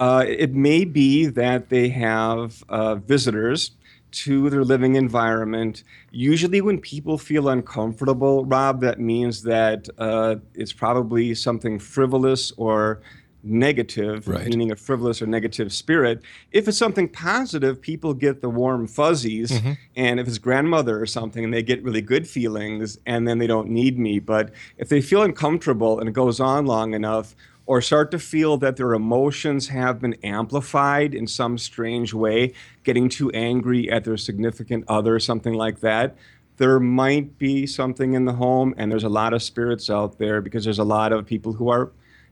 Uh, 0.00 0.24
it 0.28 0.54
may 0.54 0.84
be 0.84 1.26
that 1.26 1.68
they 1.70 1.88
have 1.88 2.62
uh, 2.68 2.94
visitors 2.96 3.72
to 4.10 4.48
their 4.48 4.64
living 4.64 4.94
environment. 4.94 5.82
Usually, 6.10 6.60
when 6.60 6.78
people 6.80 7.18
feel 7.18 7.48
uncomfortable, 7.48 8.44
Rob, 8.44 8.80
that 8.80 8.98
means 8.98 9.42
that 9.42 9.88
uh, 9.98 10.36
it's 10.54 10.72
probably 10.72 11.34
something 11.34 11.78
frivolous 11.78 12.52
or 12.56 13.00
negative, 13.42 14.26
Right. 14.26 14.46
meaning 14.46 14.70
a 14.72 14.76
frivolous 14.76 15.22
or 15.22 15.26
negative 15.26 15.72
spirit. 15.72 16.22
If 16.52 16.66
it's 16.68 16.78
something 16.78 17.08
positive, 17.08 17.80
people 17.80 18.14
get 18.14 18.40
the 18.40 18.50
warm 18.50 18.86
fuzzies. 18.86 19.50
Mm-hmm. 19.52 19.72
And 19.96 20.20
if 20.20 20.26
it's 20.26 20.38
grandmother 20.38 21.00
or 21.00 21.06
something, 21.06 21.44
and 21.44 21.54
they 21.54 21.62
get 21.62 21.82
really 21.82 22.02
good 22.02 22.26
feelings 22.28 22.98
and 23.06 23.28
then 23.28 23.38
they 23.38 23.46
don't 23.46 23.68
need 23.70 23.98
me. 23.98 24.18
But 24.18 24.50
if 24.76 24.88
they 24.88 25.00
feel 25.00 25.22
uncomfortable 25.22 26.00
and 26.00 26.08
it 26.08 26.12
goes 26.12 26.40
on 26.40 26.66
long 26.66 26.94
enough, 26.94 27.34
or 27.66 27.82
start 27.82 28.10
to 28.10 28.18
feel 28.18 28.56
that 28.56 28.76
their 28.76 28.94
emotions 28.94 29.68
have 29.68 30.00
been 30.00 30.14
amplified 30.24 31.14
in 31.14 31.26
some 31.26 31.58
strange 31.58 32.14
way, 32.14 32.50
getting 32.82 33.10
too 33.10 33.30
angry 33.32 33.90
at 33.90 34.04
their 34.04 34.16
significant 34.16 34.84
other, 34.88 35.16
or 35.16 35.20
something 35.20 35.52
like 35.52 35.80
that, 35.80 36.16
there 36.56 36.80
might 36.80 37.36
be 37.38 37.66
something 37.66 38.14
in 38.14 38.24
the 38.24 38.32
home, 38.32 38.74
and 38.78 38.90
there's 38.90 39.04
a 39.04 39.08
lot 39.10 39.34
of 39.34 39.42
spirits 39.42 39.90
out 39.90 40.18
there 40.18 40.40
because 40.40 40.64
there's 40.64 40.78
a 40.78 40.84
lot 40.84 41.12
of 41.12 41.26
people 41.26 41.52
who 41.52 41.68
are 41.68 41.90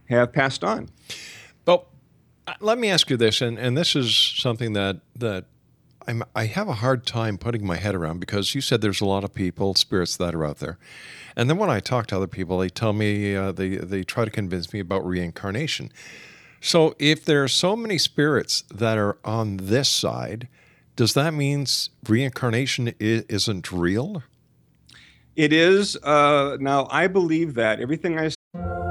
have 0.08 0.32
passed 0.32 0.64
on. 0.64 0.88
Well, 1.66 1.88
uh, 2.46 2.54
let 2.60 2.78
me 2.78 2.88
ask 2.90 3.10
you 3.10 3.16
this, 3.16 3.40
and, 3.40 3.58
and 3.58 3.76
this 3.76 3.96
is 3.96 4.14
something 4.14 4.72
that 4.74 5.00
that 5.16 5.44
I'm, 6.06 6.22
I 6.34 6.46
have 6.46 6.68
a 6.68 6.74
hard 6.74 7.04
time 7.04 7.38
putting 7.38 7.66
my 7.66 7.76
head 7.76 7.94
around 7.94 8.20
because 8.20 8.54
you 8.54 8.60
said 8.60 8.80
there's 8.80 9.00
a 9.00 9.06
lot 9.06 9.24
of 9.24 9.34
people, 9.34 9.74
spirits 9.74 10.16
that 10.16 10.34
are 10.34 10.44
out 10.44 10.58
there, 10.58 10.78
and 11.34 11.50
then 11.50 11.58
when 11.58 11.70
I 11.70 11.80
talk 11.80 12.06
to 12.08 12.16
other 12.16 12.28
people, 12.28 12.58
they 12.58 12.68
tell 12.68 12.92
me 12.92 13.34
uh, 13.34 13.52
they 13.52 13.76
they 13.76 14.04
try 14.04 14.24
to 14.24 14.30
convince 14.30 14.72
me 14.72 14.80
about 14.80 15.04
reincarnation. 15.04 15.92
So 16.60 16.94
if 16.98 17.24
there 17.24 17.44
are 17.44 17.48
so 17.48 17.76
many 17.76 17.98
spirits 17.98 18.64
that 18.74 18.98
are 18.98 19.18
on 19.24 19.58
this 19.58 19.88
side, 19.88 20.48
does 20.96 21.14
that 21.14 21.34
mean 21.34 21.66
reincarnation 22.08 22.94
isn't 22.98 23.70
real? 23.70 24.22
It 25.36 25.52
is 25.52 25.96
uh, 25.96 26.56
now. 26.60 26.88
I 26.90 27.08
believe 27.08 27.54
that 27.54 27.80
everything 27.80 28.18
I 28.18 28.30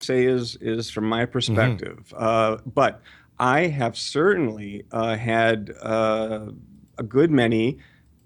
Say 0.00 0.24
is 0.24 0.56
is 0.60 0.90
from 0.90 1.04
my 1.08 1.24
perspective. 1.26 2.12
Uh, 2.16 2.58
but 2.66 3.00
I 3.38 3.66
have 3.68 3.96
certainly 3.96 4.84
uh, 4.92 5.16
had 5.16 5.72
uh, 5.82 6.46
a 6.98 7.02
good 7.02 7.30
many 7.30 7.78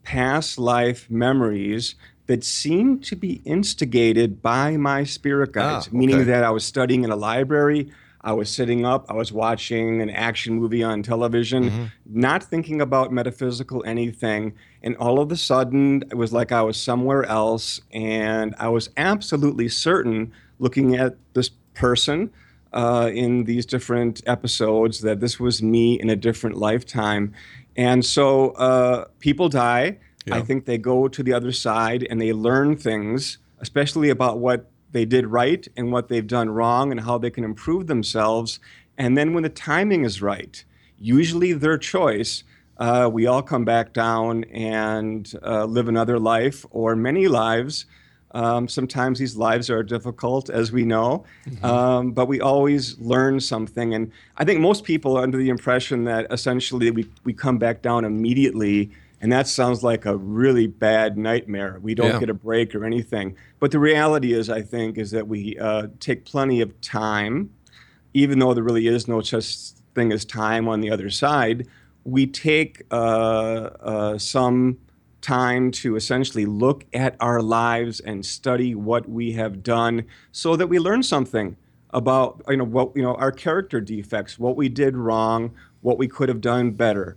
past 0.02 0.58
life 0.58 1.10
memories 1.10 1.94
that 2.26 2.44
seem 2.44 3.00
to 3.00 3.16
be 3.16 3.40
instigated 3.44 4.40
by 4.40 4.76
my 4.76 5.04
spirit 5.04 5.52
guides, 5.52 5.88
Ah, 5.92 5.96
meaning 5.96 6.26
that 6.26 6.44
I 6.44 6.50
was 6.50 6.64
studying 6.64 7.04
in 7.04 7.10
a 7.10 7.16
library. 7.16 7.90
I 8.22 8.32
was 8.34 8.50
sitting 8.50 8.84
up, 8.84 9.06
I 9.08 9.14
was 9.14 9.32
watching 9.32 10.02
an 10.02 10.10
action 10.10 10.54
movie 10.54 10.82
on 10.82 11.02
television, 11.02 11.90
not 12.04 12.42
thinking 12.42 12.80
about 12.82 13.10
metaphysical 13.12 13.82
anything. 13.86 14.52
And 14.82 14.94
all 14.98 15.20
of 15.20 15.32
a 15.32 15.36
sudden, 15.36 16.02
it 16.10 16.14
was 16.16 16.30
like 16.30 16.52
I 16.52 16.60
was 16.60 16.76
somewhere 16.76 17.24
else. 17.24 17.80
And 17.92 18.54
I 18.58 18.68
was 18.68 18.90
absolutely 18.98 19.68
certain, 19.70 20.32
looking 20.60 20.94
at 20.94 21.16
this 21.32 21.50
person 21.74 22.30
uh, 22.72 23.10
in 23.12 23.44
these 23.44 23.66
different 23.66 24.22
episodes, 24.26 25.00
that 25.00 25.18
this 25.18 25.40
was 25.40 25.60
me 25.62 25.98
in 26.00 26.08
a 26.10 26.16
different 26.16 26.56
lifetime. 26.56 27.32
And 27.76 28.04
so 28.04 28.50
uh, 28.50 29.06
people 29.18 29.48
die. 29.48 29.98
I 30.30 30.42
think 30.42 30.64
they 30.64 30.78
go 30.78 31.08
to 31.08 31.22
the 31.22 31.32
other 31.32 31.52
side 31.52 32.06
and 32.08 32.20
they 32.20 32.32
learn 32.32 32.76
things, 32.76 33.38
especially 33.58 34.10
about 34.10 34.38
what 34.38 34.70
they 34.92 35.04
did 35.04 35.26
right 35.26 35.66
and 35.76 35.90
what 35.90 36.06
they've 36.08 36.26
done 36.26 36.50
wrong 36.50 36.92
and 36.92 37.00
how 37.00 37.18
they 37.18 37.30
can 37.30 37.44
improve 37.44 37.86
themselves. 37.86 38.60
And 38.96 39.16
then 39.16 39.32
when 39.34 39.42
the 39.42 39.48
timing 39.48 40.04
is 40.04 40.22
right, 40.22 40.64
usually 40.98 41.52
their 41.54 41.78
choice, 41.78 42.44
Uh, 42.80 43.06
we 43.12 43.28
all 43.28 43.42
come 43.42 43.64
back 43.64 43.92
down 43.92 44.44
and 44.54 45.34
uh, 45.44 45.66
live 45.76 45.88
another 45.88 46.18
life 46.18 46.66
or 46.70 46.96
many 46.96 47.28
lives. 47.28 47.86
Um, 48.32 48.68
sometimes 48.68 49.18
these 49.18 49.36
lives 49.36 49.70
are 49.70 49.82
difficult, 49.82 50.50
as 50.50 50.70
we 50.70 50.84
know, 50.84 51.24
mm-hmm. 51.48 51.64
um, 51.64 52.12
but 52.12 52.26
we 52.26 52.40
always 52.40 52.98
learn 52.98 53.40
something. 53.40 53.94
And 53.94 54.12
I 54.36 54.44
think 54.44 54.60
most 54.60 54.84
people 54.84 55.16
are 55.18 55.22
under 55.22 55.38
the 55.38 55.48
impression 55.48 56.04
that 56.04 56.26
essentially 56.30 56.90
we, 56.90 57.08
we 57.24 57.32
come 57.32 57.58
back 57.58 57.82
down 57.82 58.04
immediately 58.04 58.90
and 59.20 59.30
that 59.32 59.46
sounds 59.46 59.84
like 59.84 60.06
a 60.06 60.16
really 60.16 60.66
bad 60.66 61.18
nightmare. 61.18 61.78
We 61.82 61.94
don't 61.94 62.12
yeah. 62.12 62.20
get 62.20 62.30
a 62.30 62.34
break 62.34 62.74
or 62.74 62.84
anything. 62.84 63.36
But 63.58 63.70
the 63.70 63.78
reality 63.78 64.32
is, 64.32 64.48
I 64.48 64.62
think, 64.62 64.96
is 64.96 65.10
that 65.10 65.28
we 65.28 65.58
uh, 65.58 65.88
take 66.00 66.24
plenty 66.24 66.62
of 66.62 66.80
time, 66.80 67.50
even 68.14 68.38
though 68.38 68.54
there 68.54 68.64
really 68.64 68.86
is 68.86 69.08
no 69.08 69.20
such 69.20 69.72
thing 69.94 70.10
as 70.12 70.24
time 70.24 70.68
on 70.68 70.80
the 70.80 70.90
other 70.90 71.10
side. 71.10 71.66
We 72.04 72.26
take 72.26 72.86
uh, 72.90 72.94
uh, 72.94 74.18
some 74.18 74.78
time 75.20 75.70
to 75.70 75.96
essentially 75.96 76.46
look 76.46 76.84
at 76.92 77.16
our 77.20 77.42
lives 77.42 78.00
and 78.00 78.24
study 78.24 78.74
what 78.74 79.08
we 79.08 79.32
have 79.32 79.62
done, 79.62 80.04
so 80.32 80.56
that 80.56 80.68
we 80.68 80.78
learn 80.78 81.02
something 81.02 81.56
about 81.90 82.42
you 82.48 82.56
know 82.56 82.64
what 82.64 82.92
you 82.94 83.02
know 83.02 83.14
our 83.14 83.32
character 83.32 83.80
defects, 83.80 84.38
what 84.38 84.56
we 84.56 84.68
did 84.68 84.96
wrong, 84.96 85.52
what 85.80 85.98
we 85.98 86.08
could 86.08 86.28
have 86.28 86.40
done 86.40 86.70
better. 86.72 87.16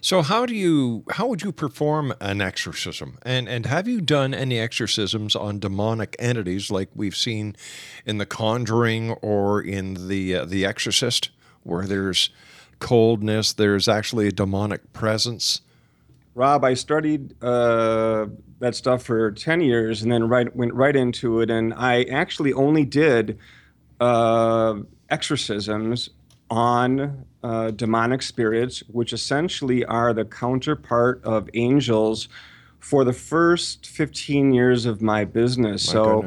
So 0.00 0.22
how 0.22 0.46
do 0.46 0.54
you 0.54 1.04
how 1.10 1.26
would 1.26 1.42
you 1.42 1.50
perform 1.52 2.14
an 2.20 2.40
exorcism? 2.40 3.18
And 3.22 3.48
and 3.48 3.66
have 3.66 3.88
you 3.88 4.00
done 4.00 4.34
any 4.34 4.58
exorcisms 4.58 5.34
on 5.34 5.58
demonic 5.58 6.14
entities 6.18 6.70
like 6.70 6.90
we've 6.94 7.16
seen 7.16 7.56
in 8.04 8.18
The 8.18 8.26
Conjuring 8.26 9.12
or 9.14 9.60
in 9.60 10.08
the 10.08 10.36
uh, 10.36 10.44
The 10.44 10.64
Exorcist 10.64 11.30
where 11.64 11.86
there's 11.86 12.30
coldness, 12.78 13.52
there's 13.52 13.88
actually 13.88 14.28
a 14.28 14.32
demonic 14.32 14.92
presence? 14.92 15.62
Rob, 16.36 16.64
I 16.64 16.74
studied 16.74 17.34
uh, 17.42 18.26
that 18.58 18.74
stuff 18.74 19.02
for 19.02 19.32
10 19.32 19.62
years 19.62 20.02
and 20.02 20.12
then 20.12 20.28
right, 20.28 20.54
went 20.54 20.74
right 20.74 20.94
into 20.94 21.40
it. 21.40 21.50
And 21.50 21.72
I 21.72 22.02
actually 22.04 22.52
only 22.52 22.84
did 22.84 23.38
uh, 24.00 24.80
exorcisms 25.08 26.10
on 26.50 27.24
uh, 27.42 27.70
demonic 27.70 28.20
spirits, 28.20 28.80
which 28.88 29.14
essentially 29.14 29.82
are 29.86 30.12
the 30.12 30.26
counterpart 30.26 31.24
of 31.24 31.48
angels, 31.54 32.28
for 32.80 33.02
the 33.02 33.14
first 33.14 33.86
15 33.86 34.52
years 34.52 34.84
of 34.84 35.00
my 35.00 35.24
business. 35.24 35.86
My 35.88 35.92
so, 35.92 36.18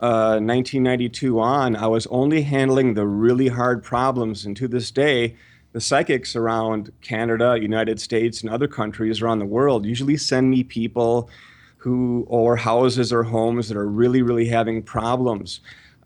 uh, 0.00 0.40
1992 0.40 1.38
on, 1.38 1.76
I 1.76 1.86
was 1.88 2.06
only 2.06 2.42
handling 2.42 2.94
the 2.94 3.06
really 3.06 3.48
hard 3.48 3.84
problems. 3.84 4.46
And 4.46 4.56
to 4.56 4.66
this 4.66 4.90
day, 4.90 5.36
the 5.72 5.80
psychics 5.80 6.36
around 6.36 6.92
Canada, 7.00 7.58
United 7.60 8.00
States, 8.00 8.42
and 8.42 8.50
other 8.50 8.68
countries 8.68 9.22
around 9.22 9.38
the 9.38 9.46
world 9.46 9.86
usually 9.86 10.16
send 10.16 10.50
me 10.50 10.62
people 10.62 11.30
who, 11.78 12.24
or 12.28 12.56
houses 12.56 13.12
or 13.12 13.22
homes 13.22 13.68
that 13.68 13.76
are 13.76 13.88
really, 13.88 14.22
really 14.22 14.46
having 14.46 14.82
problems. 14.82 15.60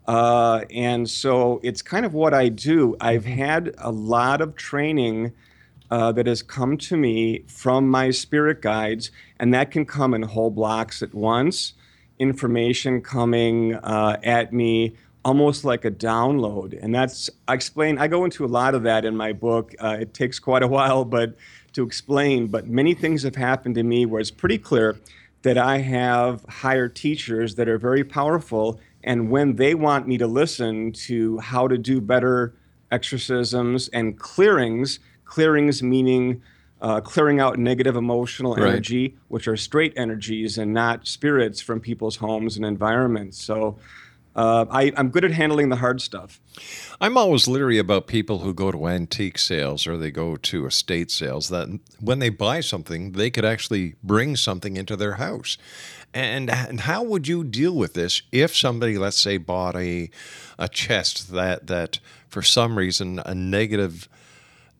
Uh, 0.07 0.61
and 0.71 1.09
so 1.09 1.59
it's 1.63 1.81
kind 1.81 2.05
of 2.05 2.13
what 2.13 2.33
I 2.33 2.49
do. 2.49 2.95
I've 3.01 3.25
mm-hmm. 3.25 3.41
had 3.41 3.75
a 3.77 3.91
lot 3.91 4.41
of 4.41 4.55
training 4.55 5.33
uh, 5.91 6.11
that 6.13 6.27
has 6.27 6.41
come 6.41 6.77
to 6.77 6.97
me 6.97 7.43
from 7.47 7.89
my 7.89 8.09
spirit 8.11 8.61
guides, 8.61 9.11
and 9.39 9.53
that 9.53 9.71
can 9.71 9.85
come 9.85 10.13
in 10.13 10.21
whole 10.23 10.49
blocks 10.49 11.01
at 11.01 11.13
once. 11.13 11.73
Information 12.19 13.01
coming 13.01 13.75
uh, 13.75 14.17
at 14.23 14.51
me 14.51 14.95
almost 15.25 15.65
like 15.65 15.85
a 15.85 15.91
download. 15.91 16.77
And 16.81 16.93
that's, 16.93 17.29
I 17.47 17.53
explain, 17.53 17.97
I 17.97 18.07
go 18.07 18.23
into 18.25 18.45
a 18.45 18.47
lot 18.47 18.75
of 18.75 18.83
that 18.83 19.05
in 19.05 19.15
my 19.15 19.33
book. 19.33 19.75
Uh, 19.79 19.97
it 19.99 20.13
takes 20.13 20.39
quite 20.39 20.63
a 20.63 20.67
while, 20.67 21.03
but 21.03 21.35
to 21.73 21.83
explain, 21.83 22.47
but 22.47 22.67
many 22.67 22.93
things 22.93 23.23
have 23.23 23.35
happened 23.35 23.75
to 23.75 23.83
me 23.83 24.05
where 24.05 24.21
it's 24.21 24.31
pretty 24.31 24.57
clear 24.57 24.97
that 25.41 25.57
I 25.57 25.79
have 25.79 26.43
higher 26.49 26.87
teachers 26.87 27.55
that 27.55 27.67
are 27.67 27.77
very 27.77 28.03
powerful 28.03 28.79
and 29.03 29.29
when 29.29 29.55
they 29.55 29.73
want 29.73 30.07
me 30.07 30.17
to 30.17 30.27
listen 30.27 30.91
to 30.91 31.37
how 31.39 31.67
to 31.67 31.77
do 31.77 32.01
better 32.01 32.53
exorcisms 32.91 33.87
and 33.89 34.19
clearings, 34.19 34.99
clearings 35.23 35.81
meaning 35.81 36.41
uh, 36.81 37.01
clearing 37.01 37.39
out 37.39 37.57
negative 37.57 37.95
emotional 37.95 38.55
energy, 38.55 39.07
right. 39.07 39.17
which 39.29 39.47
are 39.47 39.57
straight 39.57 39.93
energies 39.95 40.57
and 40.57 40.73
not 40.73 41.07
spirits 41.07 41.59
from 41.59 41.79
people's 41.79 42.17
homes 42.17 42.55
and 42.55 42.65
environments. 42.65 43.41
So 43.41 43.77
uh, 44.37 44.65
I, 44.69 44.93
am 44.95 45.09
good 45.09 45.25
at 45.25 45.31
handling 45.31 45.69
the 45.69 45.77
hard 45.77 45.99
stuff. 45.99 46.39
I'm 47.01 47.17
always 47.17 47.47
leery 47.47 47.79
about 47.79 48.05
people 48.05 48.39
who 48.39 48.53
go 48.53 48.71
to 48.71 48.87
antique 48.87 49.39
sales 49.39 49.87
or 49.87 49.97
they 49.97 50.11
go 50.11 50.35
to 50.35 50.67
estate 50.67 51.09
sales 51.09 51.49
that 51.49 51.79
when 51.99 52.19
they 52.19 52.29
buy 52.29 52.61
something, 52.61 53.13
they 53.13 53.31
could 53.31 53.45
actually 53.45 53.95
bring 54.03 54.35
something 54.35 54.77
into 54.77 54.95
their 54.95 55.15
house. 55.15 55.57
And, 56.13 56.51
and 56.51 56.81
how 56.81 57.01
would 57.01 57.27
you 57.27 57.43
deal 57.43 57.73
with 57.73 57.95
this 57.95 58.21
if 58.31 58.55
somebody, 58.55 58.97
let's 58.97 59.19
say, 59.19 59.37
bought 59.37 59.75
a, 59.75 60.11
a 60.59 60.67
chest 60.69 61.31
that, 61.31 61.65
that 61.67 61.99
for 62.29 62.43
some 62.43 62.77
reason 62.77 63.19
a 63.25 63.33
negative 63.33 64.07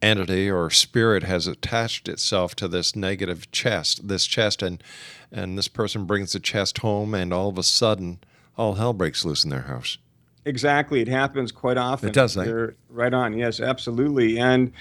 entity 0.03 0.49
or 0.49 0.69
spirit 0.69 1.23
has 1.23 1.47
attached 1.47 2.07
itself 2.07 2.55
to 2.55 2.67
this 2.67 2.95
negative 2.95 3.51
chest, 3.51 4.07
this 4.07 4.27
chest, 4.27 4.61
and, 4.61 4.83
and 5.31 5.57
this 5.57 5.67
person 5.67 6.05
brings 6.05 6.33
the 6.33 6.39
chest 6.39 6.79
home, 6.79 7.15
and 7.15 7.33
all 7.33 7.49
of 7.49 7.57
a 7.57 7.63
sudden, 7.63 8.19
all 8.57 8.73
hell 8.75 8.93
breaks 8.93 9.23
loose 9.23 9.43
in 9.43 9.49
their 9.49 9.61
house? 9.61 9.97
Exactly. 10.45 11.01
It 11.01 11.07
happens 11.07 11.51
quite 11.51 11.77
often. 11.77 12.09
It 12.09 12.13
does, 12.13 12.37
eh? 12.37 12.67
Right 12.89 13.13
on. 13.13 13.37
Yes, 13.37 13.59
absolutely. 13.59 14.39
And 14.39 14.71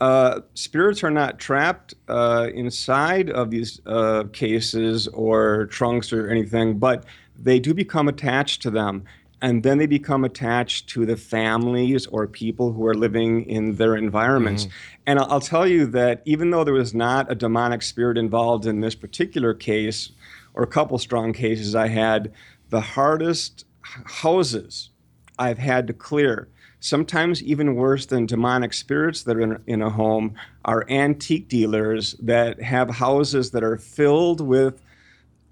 uh, 0.00 0.40
spirits 0.54 1.04
are 1.04 1.10
not 1.10 1.38
trapped 1.38 1.94
uh, 2.08 2.48
inside 2.54 3.28
of 3.30 3.50
these 3.50 3.80
uh, 3.86 4.24
cases 4.32 5.08
or 5.08 5.66
trunks 5.66 6.12
or 6.12 6.28
anything, 6.28 6.78
but 6.78 7.04
they 7.38 7.60
do 7.60 7.74
become 7.74 8.08
attached 8.08 8.62
to 8.62 8.70
them. 8.70 9.04
And 9.42 9.62
then 9.62 9.78
they 9.78 9.86
become 9.86 10.24
attached 10.24 10.88
to 10.90 11.06
the 11.06 11.16
families 11.16 12.06
or 12.06 12.26
people 12.26 12.72
who 12.72 12.86
are 12.86 12.94
living 12.94 13.46
in 13.48 13.76
their 13.76 13.96
environments. 13.96 14.64
Mm-hmm. 14.64 15.02
And 15.06 15.18
I'll, 15.18 15.32
I'll 15.32 15.40
tell 15.40 15.66
you 15.66 15.86
that 15.86 16.22
even 16.24 16.50
though 16.50 16.64
there 16.64 16.74
was 16.74 16.94
not 16.94 17.30
a 17.30 17.34
demonic 17.34 17.82
spirit 17.82 18.18
involved 18.18 18.66
in 18.66 18.80
this 18.80 18.94
particular 18.94 19.54
case, 19.54 20.10
or 20.54 20.62
a 20.62 20.66
couple 20.66 20.98
strong 20.98 21.32
cases 21.32 21.74
I 21.74 21.88
had, 21.88 22.32
the 22.70 22.80
hardest 22.80 23.64
houses 23.82 24.90
I've 25.38 25.58
had 25.58 25.86
to 25.88 25.92
clear 25.92 26.48
sometimes 26.80 27.42
even 27.42 27.74
worse 27.74 28.06
than 28.06 28.26
demonic 28.26 28.72
spirits 28.72 29.22
that 29.24 29.36
are 29.36 29.40
in, 29.40 29.62
in, 29.66 29.82
a 29.82 29.90
home 29.90 30.34
are 30.64 30.86
antique 30.88 31.46
dealers 31.46 32.14
that 32.14 32.60
have 32.62 32.88
houses 32.88 33.50
that 33.50 33.62
are 33.62 33.76
filled 33.76 34.40
with 34.40 34.82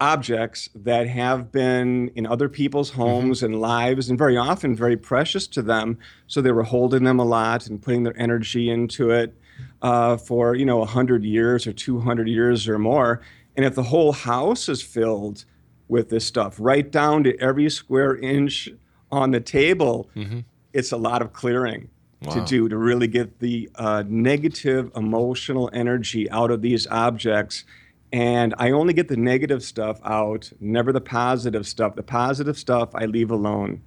objects 0.01 0.69
that 0.73 1.07
have 1.07 1.51
been 1.51 2.09
in 2.15 2.25
other 2.25 2.49
people's 2.49 2.91
mm-hmm. 2.91 3.01
homes 3.01 3.37
mm-hmm. 3.39 3.53
and 3.53 3.61
lives 3.61 4.09
and 4.09 4.17
very 4.17 4.37
often 4.37 4.75
very 4.75 4.97
precious 4.97 5.45
to 5.45 5.61
them 5.61 5.97
so 6.27 6.41
they 6.41 6.51
were 6.51 6.63
holding 6.63 7.03
them 7.03 7.19
a 7.19 7.25
lot 7.25 7.67
and 7.67 7.81
putting 7.81 8.03
their 8.03 8.19
energy 8.19 8.69
into 8.69 9.11
it 9.11 9.35
uh, 9.81 10.15
for 10.17 10.55
you 10.55 10.65
know 10.65 10.77
100 10.77 11.23
years 11.23 11.67
or 11.67 11.73
200 11.73 12.27
years 12.27 12.67
or 12.67 12.79
more 12.79 13.21
and 13.57 13.65
if 13.65 13.75
the 13.75 13.83
whole 13.83 14.13
house 14.13 14.69
is 14.69 14.81
filled 14.81 15.43
with 15.89 16.09
this 16.09 16.25
stuff 16.25 16.55
right 16.59 16.91
down 16.91 17.23
to 17.23 17.37
every 17.39 17.69
square 17.69 18.15
inch 18.15 18.69
on 19.11 19.31
the 19.31 19.41
table 19.41 20.09
mm-hmm 20.15 20.39
it's 20.73 20.91
a 20.91 20.97
lot 20.97 21.21
of 21.21 21.33
clearing 21.33 21.89
wow. 22.21 22.33
to 22.33 22.45
do 22.45 22.69
to 22.69 22.77
really 22.77 23.07
get 23.07 23.39
the 23.39 23.69
uh, 23.75 24.03
negative 24.07 24.91
emotional 24.95 25.69
energy 25.73 26.29
out 26.29 26.51
of 26.51 26.61
these 26.61 26.87
objects. 26.87 27.63
And 28.11 28.55
I 28.57 28.71
only 28.71 28.93
get 28.93 29.07
the 29.07 29.17
negative 29.17 29.63
stuff 29.63 29.99
out, 30.03 30.51
never 30.59 30.91
the 30.91 31.01
positive 31.01 31.67
stuff. 31.67 31.95
The 31.95 32.03
positive 32.03 32.57
stuff 32.57 32.89
I 32.95 33.05
leave 33.05 33.29
alone. 33.29 33.83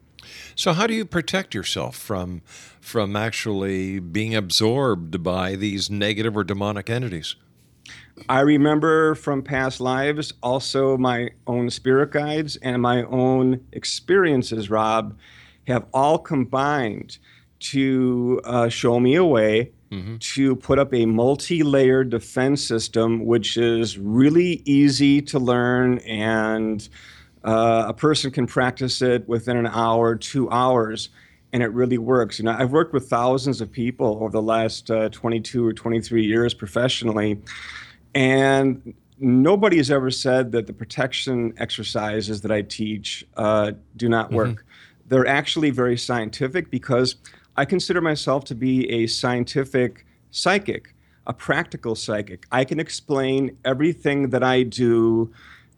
So 0.54 0.72
how 0.72 0.86
do 0.86 0.94
you 0.94 1.04
protect 1.04 1.52
yourself 1.52 1.96
from 1.96 2.42
from 2.80 3.16
actually 3.16 3.98
being 3.98 4.36
absorbed 4.36 5.22
by 5.22 5.56
these 5.56 5.90
negative 5.90 6.36
or 6.36 6.44
demonic 6.44 6.88
entities? 6.88 7.34
I 8.28 8.40
remember 8.40 9.14
from 9.14 9.42
past 9.42 9.80
lives 9.80 10.32
also 10.42 10.96
my 10.96 11.30
own 11.46 11.70
spirit 11.70 12.12
guides 12.12 12.56
and 12.56 12.80
my 12.82 13.04
own 13.04 13.64
experiences, 13.72 14.70
Rob, 14.70 15.16
have 15.66 15.86
all 15.92 16.18
combined 16.18 17.18
to 17.60 18.40
uh, 18.44 18.68
show 18.68 18.98
me 19.00 19.14
a 19.14 19.24
way 19.24 19.72
mm-hmm. 19.90 20.16
to 20.18 20.56
put 20.56 20.78
up 20.78 20.92
a 20.92 21.06
multi 21.06 21.62
layered 21.62 22.10
defense 22.10 22.62
system, 22.62 23.24
which 23.24 23.56
is 23.56 23.98
really 23.98 24.62
easy 24.64 25.22
to 25.22 25.38
learn 25.38 25.98
and 25.98 26.88
uh, 27.44 27.86
a 27.88 27.94
person 27.94 28.30
can 28.30 28.46
practice 28.46 29.02
it 29.02 29.26
within 29.28 29.56
an 29.56 29.66
hour, 29.66 30.14
two 30.14 30.48
hours, 30.50 31.08
and 31.52 31.62
it 31.62 31.72
really 31.72 31.98
works. 31.98 32.38
You 32.38 32.44
know, 32.44 32.56
I've 32.58 32.72
worked 32.72 32.92
with 32.92 33.08
thousands 33.08 33.60
of 33.60 33.70
people 33.70 34.18
over 34.20 34.30
the 34.30 34.42
last 34.42 34.90
uh, 34.90 35.08
22 35.10 35.66
or 35.66 35.72
23 35.72 36.24
years 36.24 36.54
professionally, 36.54 37.40
and 38.14 38.94
nobody 39.18 39.76
has 39.76 39.90
ever 39.90 40.10
said 40.10 40.52
that 40.52 40.66
the 40.66 40.72
protection 40.72 41.54
exercises 41.58 42.40
that 42.42 42.50
I 42.50 42.62
teach 42.62 43.24
uh, 43.36 43.72
do 43.96 44.08
not 44.08 44.32
work. 44.32 44.48
Mm-hmm. 44.48 45.08
They're 45.08 45.26
actually 45.26 45.70
very 45.70 45.96
scientific 45.96 46.70
because 46.70 47.16
I 47.56 47.64
consider 47.64 48.00
myself 48.00 48.44
to 48.46 48.54
be 48.54 48.88
a 48.90 49.06
scientific 49.06 50.06
psychic. 50.30 50.94
a 51.26 51.32
practical 51.32 51.94
psychic. 51.94 52.46
I 52.50 52.64
can 52.64 52.80
explain 52.80 53.56
everything 53.64 54.30
that 54.30 54.42
I 54.42 54.64
do 54.64 55.32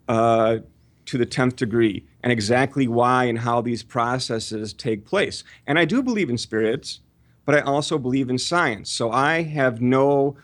uh, 0.07 0.57
to 1.05 1.17
the 1.19 1.25
10th 1.25 1.57
degree 1.57 2.03
and 2.23 2.31
exactly 2.31 2.87
why 2.87 3.25
and 3.25 3.37
how 3.37 3.61
these 3.61 3.83
processes 3.83 4.73
take 4.73 5.05
place. 5.05 5.43
And 5.67 5.77
I 5.77 5.85
do 5.85 6.01
believe 6.01 6.31
in 6.31 6.37
spirits, 6.39 7.01
but 7.45 7.53
I 7.53 7.59
also 7.59 7.99
believe 7.99 8.29
in 8.29 8.39
science. 8.39 8.89
So 8.89 9.11
I 9.11 9.43
have 9.43 9.81
no 9.81 10.35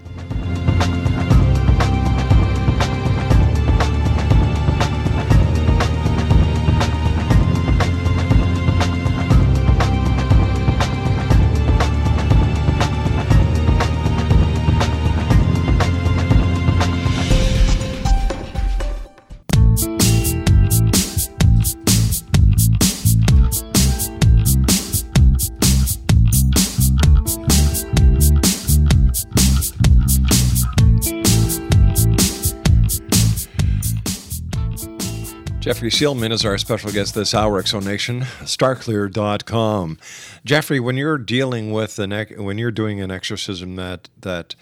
Jeffrey 35.71 35.89
Seelman 35.89 36.34
is 36.34 36.43
our 36.43 36.57
special 36.57 36.91
guest 36.91 37.15
this 37.15 37.34
hour, 37.34 37.57
X 37.57 37.71
Zone 37.71 37.86
Nation, 37.86 38.23
starclear.com. 38.41 39.99
Jeffrey, 40.43 40.81
when 40.81 40.97
you're 40.97 41.17
dealing 41.17 41.71
with 41.71 41.97
an 41.97 42.12
when 42.12 42.57
you're 42.57 42.71
doing 42.71 42.99
an 42.99 43.10
exorcism 43.10 43.77
that 43.77 44.10
that 44.19 44.55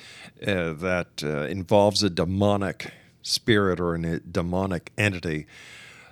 uh, 0.46 0.74
that 0.74 1.24
uh, 1.24 1.48
involves 1.48 2.04
a 2.04 2.12
demonic 2.12 2.94
spirit 3.24 3.80
or 3.80 3.96
a 3.96 4.20
demonic 4.20 4.92
entity, 5.00 5.48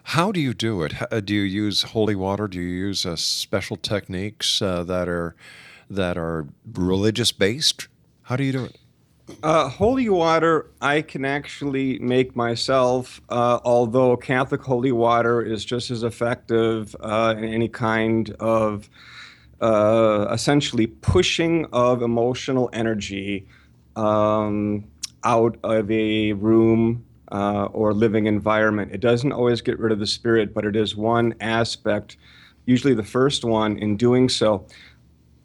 how 0.02 0.32
do 0.32 0.40
you 0.40 0.56
do 0.56 0.82
it? 0.82 0.94
How, 0.94 1.20
do 1.20 1.32
you 1.32 1.44
use 1.44 1.84
holy 1.84 2.16
water? 2.16 2.48
Do 2.48 2.60
you 2.60 2.88
use 2.88 3.06
uh, 3.06 3.18
special 3.18 3.78
techniques 3.78 4.64
uh, 4.64 4.84
that 4.86 5.08
are 5.08 5.36
that 5.92 6.18
are 6.18 6.48
religious 6.74 7.32
based? 7.32 7.88
How 8.24 8.36
do 8.36 8.44
you 8.44 8.52
do 8.52 8.64
it? 8.64 8.78
Uh, 9.44 9.68
holy 9.68 10.08
water, 10.08 10.72
I 10.82 11.02
can 11.02 11.26
actually 11.26 12.00
make 12.00 12.36
myself, 12.36 13.20
uh, 13.30 13.60
although 13.64 14.16
Catholic 14.16 14.62
holy 14.62 14.94
water 14.94 15.42
is 15.42 15.66
just 15.66 15.92
as 15.92 16.04
effective 16.04 16.96
uh, 17.02 17.36
in 17.38 17.44
any 17.44 17.68
kind 17.68 18.30
of 18.40 18.90
uh, 19.60 20.28
essentially 20.32 20.88
pushing 20.88 21.66
of 21.74 22.02
emotional 22.02 22.70
energy 22.72 23.46
um, 23.98 24.86
out 25.24 25.58
of 25.64 25.92
a 25.92 26.32
room 26.34 27.04
uh, 27.32 27.66
or 27.66 27.94
living 27.94 28.28
environment. 28.28 28.94
It 28.94 29.02
doesn't 29.02 29.34
always 29.34 29.60
get 29.60 29.78
rid 29.78 29.92
of 29.92 30.00
the 30.00 30.08
spirit, 30.08 30.54
but 30.54 30.64
it 30.64 30.76
is 30.76 30.96
one 30.96 31.36
aspect, 31.42 32.16
usually 32.66 32.94
the 32.94 33.04
first 33.04 33.44
one, 33.44 33.78
in 33.78 33.98
doing 33.98 34.30
so. 34.30 34.66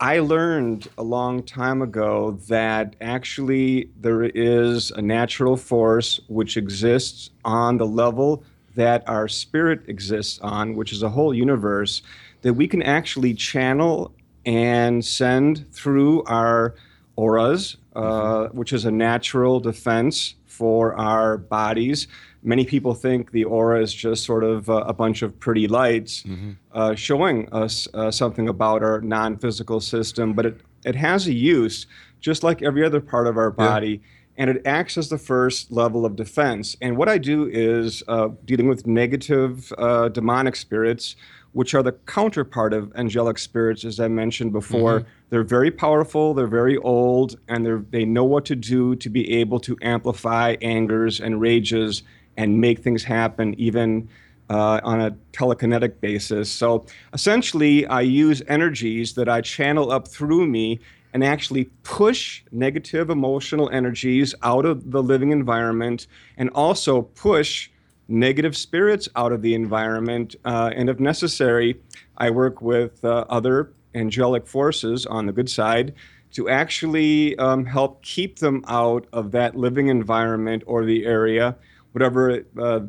I 0.02 0.18
learned 0.18 0.88
a 0.98 1.04
long 1.04 1.44
time 1.44 1.80
ago 1.80 2.32
that 2.48 2.96
actually 3.00 3.88
there 4.00 4.24
is 4.24 4.90
a 4.90 5.00
natural 5.00 5.56
force 5.56 6.18
which 6.26 6.56
exists 6.56 7.30
on 7.44 7.76
the 7.76 7.86
level 7.86 8.42
that 8.74 9.08
our 9.08 9.28
spirit 9.28 9.88
exists 9.88 10.40
on, 10.40 10.74
which 10.74 10.92
is 10.92 11.04
a 11.04 11.08
whole 11.08 11.32
universe, 11.32 12.02
that 12.40 12.54
we 12.54 12.66
can 12.66 12.82
actually 12.82 13.32
channel 13.34 14.12
and 14.44 15.04
send 15.04 15.72
through 15.72 16.24
our 16.24 16.74
auras, 17.14 17.76
uh, 17.94 18.00
mm-hmm. 18.02 18.58
which 18.58 18.72
is 18.72 18.84
a 18.84 18.90
natural 18.90 19.60
defense 19.60 20.34
for 20.46 20.98
our 20.98 21.36
bodies 21.36 22.08
many 22.42 22.64
people 22.64 22.94
think 22.94 23.30
the 23.30 23.44
aura 23.44 23.80
is 23.80 23.94
just 23.94 24.24
sort 24.24 24.44
of 24.44 24.68
uh, 24.68 24.84
a 24.86 24.92
bunch 24.92 25.22
of 25.22 25.38
pretty 25.38 25.68
lights 25.68 26.22
mm-hmm. 26.22 26.52
uh, 26.72 26.94
showing 26.94 27.48
us 27.52 27.86
uh, 27.94 28.10
something 28.10 28.48
about 28.48 28.82
our 28.82 29.00
non 29.00 29.36
physical 29.36 29.80
system, 29.80 30.32
but 30.32 30.46
it, 30.46 30.60
it 30.84 30.96
has 30.96 31.26
a 31.26 31.32
use 31.32 31.86
just 32.20 32.42
like 32.42 32.62
every 32.62 32.84
other 32.84 33.00
part 33.00 33.26
of 33.26 33.36
our 33.36 33.50
body. 33.50 33.88
Yeah. 33.88 34.08
And 34.38 34.48
it 34.48 34.62
acts 34.64 34.96
as 34.96 35.10
the 35.10 35.18
first 35.18 35.70
level 35.70 36.06
of 36.06 36.16
defense. 36.16 36.74
And 36.80 36.96
what 36.96 37.08
I 37.08 37.18
do 37.18 37.50
is 37.52 38.02
uh, 38.08 38.30
dealing 38.46 38.66
with 38.66 38.86
negative 38.86 39.70
uh, 39.76 40.08
demonic 40.08 40.56
spirits, 40.56 41.16
which 41.52 41.74
are 41.74 41.82
the 41.82 41.92
counterpart 41.92 42.72
of 42.72 42.90
angelic 42.96 43.36
spirits, 43.36 43.84
as 43.84 44.00
I 44.00 44.08
mentioned 44.08 44.52
before. 44.52 45.00
Mm-hmm. 45.00 45.08
They're 45.28 45.44
very 45.44 45.70
powerful, 45.70 46.32
they're 46.32 46.46
very 46.46 46.78
old, 46.78 47.38
and 47.46 47.86
they 47.90 48.06
know 48.06 48.24
what 48.24 48.46
to 48.46 48.56
do 48.56 48.96
to 48.96 49.10
be 49.10 49.30
able 49.34 49.60
to 49.60 49.76
amplify 49.82 50.56
angers 50.62 51.20
and 51.20 51.38
rages 51.38 52.02
and 52.36 52.60
make 52.60 52.80
things 52.80 53.04
happen 53.04 53.54
even 53.58 54.08
uh, 54.50 54.80
on 54.84 55.00
a 55.00 55.10
telekinetic 55.32 56.00
basis. 56.00 56.50
So 56.50 56.84
essentially, 57.12 57.86
I 57.86 58.02
use 58.02 58.42
energies 58.48 59.14
that 59.14 59.28
I 59.28 59.40
channel 59.40 59.90
up 59.90 60.08
through 60.08 60.46
me 60.46 60.80
and 61.14 61.22
actually 61.22 61.64
push 61.82 62.42
negative 62.52 63.10
emotional 63.10 63.68
energies 63.70 64.34
out 64.42 64.64
of 64.64 64.90
the 64.90 65.02
living 65.02 65.30
environment 65.30 66.06
and 66.36 66.50
also 66.50 67.02
push 67.02 67.70
negative 68.08 68.56
spirits 68.56 69.08
out 69.16 69.32
of 69.32 69.42
the 69.42 69.54
environment. 69.54 70.36
Uh, 70.44 70.70
and 70.74 70.88
if 70.88 70.98
necessary, 71.00 71.80
I 72.18 72.30
work 72.30 72.60
with 72.62 73.04
uh, 73.04 73.24
other 73.28 73.72
angelic 73.94 74.46
forces 74.46 75.06
on 75.06 75.26
the 75.26 75.32
good 75.32 75.50
side 75.50 75.94
to 76.32 76.48
actually 76.48 77.36
um, 77.38 77.64
help 77.66 78.02
keep 78.02 78.38
them 78.38 78.64
out 78.66 79.06
of 79.12 79.32
that 79.32 79.54
living 79.54 79.88
environment 79.88 80.62
or 80.66 80.84
the 80.84 81.04
area 81.04 81.56
whatever 81.92 82.30
it 82.30 82.46
uh, 82.58 82.80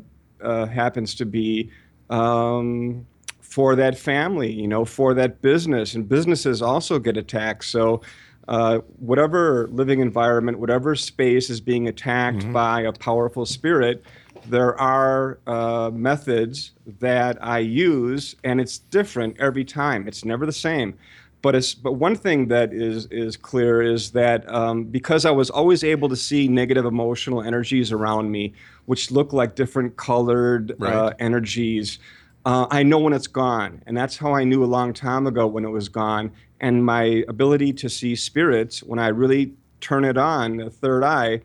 uh, 0.42 0.66
happens 0.66 1.16
to 1.16 1.26
be 1.26 1.70
um, 2.10 3.06
for 3.42 3.76
that 3.76 3.98
family, 3.98 4.52
you 4.52 4.68
know, 4.68 4.86
for 4.86 5.14
that 5.14 5.42
business. 5.42 5.96
And 5.96 6.08
businesses 6.08 6.62
also 6.62 7.00
get 7.00 7.18
attacked. 7.18 7.66
So, 7.66 8.02
uh, 8.48 8.80
whatever 9.00 9.70
living 9.72 10.02
environment, 10.02 10.60
whatever 10.60 10.96
space 10.96 11.50
is 11.50 11.62
being 11.62 11.88
attacked 11.88 12.40
mm-hmm. 12.40 12.52
by 12.52 12.82
a 12.82 12.92
powerful 12.92 13.46
spirit, 13.46 14.04
there 14.48 14.78
are 14.80 15.40
uh, 15.48 15.92
methods 15.94 16.72
that 17.00 17.38
I 17.42 17.60
use, 17.60 18.36
and 18.44 18.60
it's 18.60 18.80
different 18.80 19.40
every 19.40 19.64
time. 19.64 20.08
It's 20.08 20.26
never 20.26 20.46
the 20.46 20.52
same. 20.52 20.96
But, 21.44 21.56
it's, 21.56 21.74
but 21.74 21.94
one 21.94 22.16
thing 22.16 22.48
that 22.48 22.74
is, 22.74 23.06
is 23.12 23.36
clear 23.36 23.82
is 23.82 24.12
that 24.12 24.50
um, 24.50 24.86
because 24.86 25.26
I 25.26 25.32
was 25.32 25.50
always 25.50 25.84
able 25.84 26.08
to 26.08 26.16
see 26.16 26.48
negative 26.48 26.86
emotional 26.86 27.44
energies 27.44 27.92
around 27.92 28.32
me, 28.32 28.54
which 28.86 29.12
look 29.12 29.34
like 29.34 29.54
different 29.54 29.98
colored 29.98 30.72
uh, 30.72 30.76
right. 30.80 30.94
uh, 30.94 31.14
energies, 31.20 32.00
uh, 32.46 32.68
I 32.72 32.84
know 32.84 32.98
when 32.98 33.12
it's 33.12 33.28
gone. 33.28 33.84
And 33.86 33.96
that's 33.96 34.16
how 34.16 34.34
I 34.34 34.46
knew 34.46 34.64
a 34.64 34.66
long 34.66 34.94
time 34.94 35.28
ago 35.28 35.46
when 35.46 35.66
it 35.66 35.70
was 35.70 35.90
gone. 35.90 36.32
And 36.62 36.86
my 36.86 37.26
ability 37.28 37.74
to 37.74 37.90
see 37.90 38.16
spirits, 38.16 38.82
when 38.82 38.98
I 38.98 39.10
really 39.10 39.54
turn 39.82 40.06
it 40.06 40.18
on, 40.18 40.56
the 40.56 40.70
third 40.70 41.04
eye, 41.04 41.42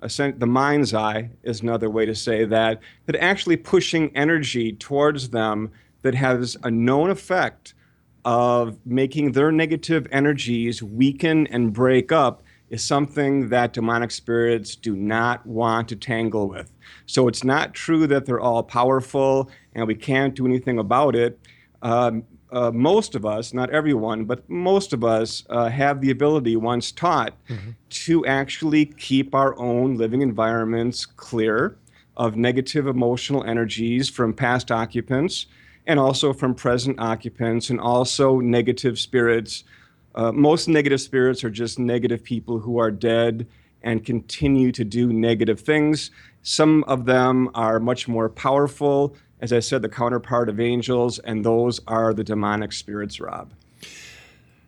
the 0.00 0.46
mind's 0.46 0.94
eye 0.94 1.28
is 1.42 1.60
another 1.60 1.90
way 1.90 2.06
to 2.06 2.14
say 2.14 2.44
that, 2.44 2.78
that 3.06 3.16
actually 3.16 3.56
pushing 3.56 4.16
energy 4.16 4.74
towards 4.74 5.30
them 5.30 5.72
that 6.02 6.14
has 6.14 6.56
a 6.62 6.70
known 6.70 7.10
effect 7.10 7.74
of 8.24 8.78
making 8.84 9.32
their 9.32 9.50
negative 9.50 10.06
energies 10.10 10.82
weaken 10.82 11.46
and 11.48 11.72
break 11.72 12.12
up 12.12 12.42
is 12.70 12.84
something 12.84 13.48
that 13.48 13.72
demonic 13.72 14.10
spirits 14.10 14.76
do 14.76 14.94
not 14.94 15.44
want 15.44 15.88
to 15.88 15.96
tangle 15.96 16.48
with. 16.48 16.70
So 17.06 17.26
it's 17.26 17.42
not 17.42 17.74
true 17.74 18.06
that 18.06 18.26
they're 18.26 18.40
all 18.40 18.62
powerful 18.62 19.50
and 19.74 19.86
we 19.86 19.94
can't 19.94 20.34
do 20.34 20.46
anything 20.46 20.78
about 20.78 21.16
it. 21.16 21.38
Um, 21.82 22.24
uh, 22.52 22.70
most 22.72 23.14
of 23.14 23.24
us, 23.24 23.54
not 23.54 23.70
everyone, 23.70 24.24
but 24.24 24.48
most 24.48 24.92
of 24.92 25.04
us 25.04 25.44
uh, 25.50 25.68
have 25.68 26.00
the 26.00 26.10
ability, 26.10 26.56
once 26.56 26.90
taught, 26.90 27.34
mm-hmm. 27.48 27.70
to 27.90 28.26
actually 28.26 28.86
keep 28.86 29.34
our 29.34 29.56
own 29.58 29.96
living 29.96 30.20
environments 30.20 31.06
clear 31.06 31.76
of 32.16 32.36
negative 32.36 32.86
emotional 32.86 33.44
energies 33.44 34.08
from 34.08 34.32
past 34.34 34.70
occupants 34.70 35.46
and 35.86 35.98
also 35.98 36.32
from 36.32 36.54
present 36.54 36.98
occupants 37.00 37.70
and 37.70 37.80
also 37.80 38.40
negative 38.40 38.98
spirits. 38.98 39.64
Uh, 40.14 40.32
most 40.32 40.68
negative 40.68 41.00
spirits 41.00 41.44
are 41.44 41.50
just 41.50 41.78
negative 41.78 42.22
people 42.22 42.58
who 42.58 42.78
are 42.78 42.90
dead 42.90 43.46
and 43.82 44.04
continue 44.04 44.72
to 44.72 44.84
do 44.84 45.12
negative 45.12 45.60
things. 45.60 46.10
Some 46.42 46.84
of 46.84 47.06
them 47.06 47.50
are 47.54 47.80
much 47.80 48.08
more 48.08 48.28
powerful 48.28 49.16
as 49.40 49.52
I 49.52 49.60
said, 49.60 49.82
the 49.82 49.88
counterpart 49.88 50.48
of 50.48 50.60
angels, 50.60 51.18
and 51.18 51.44
those 51.44 51.80
are 51.86 52.12
the 52.12 52.24
demonic 52.24 52.72
spirits, 52.72 53.20
Rob. 53.20 53.52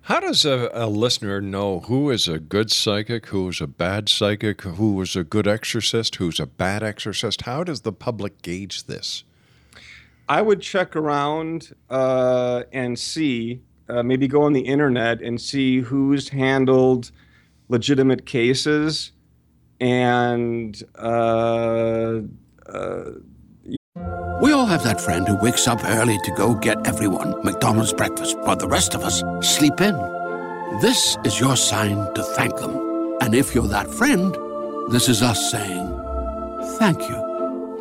How 0.07 0.19
does 0.19 0.45
a, 0.45 0.71
a, 0.73 0.89
listener 0.89 1.41
know 1.41 1.81
who 1.81 2.11
is 2.11 2.27
a 2.27 2.41
good 2.41 2.73
psychic, 2.73 3.27
who 3.27 3.49
is 3.51 3.61
a 3.61 3.69
bad 3.69 4.09
psychic, 4.09 4.63
who 4.63 5.01
is 5.01 5.15
a 5.15 5.23
good 5.23 5.47
exorcist, 5.47 6.17
who's 6.17 6.41
a 6.41 6.47
bad 6.47 6.83
exorcist? 6.83 7.43
How 7.43 7.63
does 7.63 7.83
the 7.83 7.93
public 7.93 8.43
gauge 8.43 8.85
this? 8.85 9.23
I 10.29 10.43
would 10.43 10.61
check 10.61 10.97
around 10.97 11.75
uh, 11.91 12.63
and 12.73 12.99
see, 12.99 13.63
uh, 13.89 14.03
maybe 14.03 14.29
go 14.29 14.43
on 14.43 14.53
the 14.53 14.61
internet 14.61 15.21
and 15.21 15.41
see 15.41 15.81
who's 15.81 16.29
handled 16.29 17.11
legitimate 17.69 18.27
cases 18.27 19.13
and 19.81 20.83
uh, 20.97 22.21
uh 22.67 23.05
we 24.41 24.53
all 24.53 24.67
have 24.67 24.83
that 24.85 25.01
friend 25.01 25.27
who 25.29 25.37
wakes 25.37 25.69
up 25.69 25.85
early 25.85 26.19
to 26.25 26.33
go 26.33 26.55
get 26.55 26.85
everyone 26.87 27.45
McDonald's 27.45 27.93
breakfast, 27.93 28.37
while 28.41 28.57
the 28.57 28.67
rest 28.67 28.95
of 28.95 29.05
us 29.05 29.23
sleep 29.41 29.81
in. 29.81 29.95
This 30.81 31.17
is 31.25 31.39
your 31.39 31.57
sign 31.57 32.13
to 32.15 32.23
thank 32.23 32.57
them. 32.57 33.17
And 33.21 33.37
if 33.37 33.55
you're 33.55 33.69
that 33.69 33.89
friend, 33.89 34.35
this 34.91 35.09
is 35.09 35.23
us 35.23 35.51
saying 35.51 35.87
thank 36.79 37.09
you. 37.09 37.32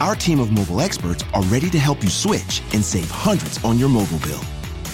Our 0.00 0.14
team 0.14 0.40
of 0.40 0.50
mobile 0.50 0.80
experts 0.80 1.24
are 1.34 1.42
ready 1.44 1.70
to 1.70 1.78
help 1.78 2.02
you 2.02 2.10
switch 2.10 2.62
and 2.72 2.84
save 2.84 3.10
hundreds 3.10 3.62
on 3.64 3.78
your 3.78 3.88
mobile 3.88 4.18
bill. 4.18 4.40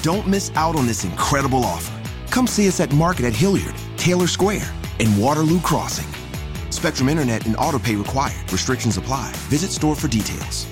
Don't 0.03 0.27
miss 0.27 0.51
out 0.55 0.77
on 0.77 0.87
this 0.87 1.05
incredible 1.05 1.65
offer. 1.65 1.95
Come 2.31 2.47
see 2.47 2.69
us 2.69 2.81
at 2.81 2.93
Market 2.93 3.25
at 3.25 3.35
Hilliard, 3.35 3.75
Taylor 3.97 4.27
Square, 4.27 4.71
and 5.01 5.21
Waterloo 5.21 5.61
Crossing. 5.61 6.09
Spectrum 6.71 7.09
Internet 7.09 7.47
and 7.47 7.57
autopay 7.57 7.99
required. 7.99 8.53
Restrictions 8.53 8.97
apply. 8.97 9.33
Visit 9.49 9.71
store 9.71 9.97
for 9.97 10.09
details 10.09 10.67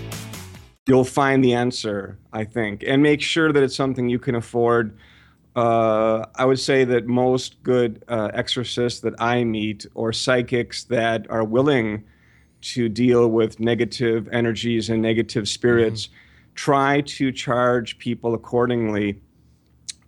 you'll 0.87 1.05
find 1.05 1.43
the 1.43 1.53
answer, 1.53 2.19
I 2.33 2.45
think, 2.45 2.85
and 2.87 3.03
make 3.03 3.21
sure 3.21 3.53
that 3.53 3.62
it's 3.62 3.77
something 3.77 4.09
you 4.09 4.19
can 4.19 4.37
afford. 4.37 4.97
Uh, 5.55 6.27
I 6.35 6.45
would 6.45 6.61
say 6.61 6.85
that 6.85 7.07
most 7.07 7.62
good 7.62 8.05
uh, 8.09 8.31
exorcists 8.33 9.01
that 9.01 9.15
I 9.21 9.43
meet 9.45 9.87
or 9.95 10.12
psychics 10.12 10.85
that 10.85 11.29
are 11.31 11.45
willing 11.45 12.05
to 12.75 12.89
deal 12.89 13.29
with 13.29 13.61
negative 13.61 14.29
energies 14.33 14.91
and 14.91 15.01
negative 15.01 15.49
spirits 15.49 16.07
mm-hmm. 16.07 16.55
try 16.55 17.01
to 17.03 17.31
charge 17.31 17.99
people 17.99 18.35
accordingly. 18.35 19.21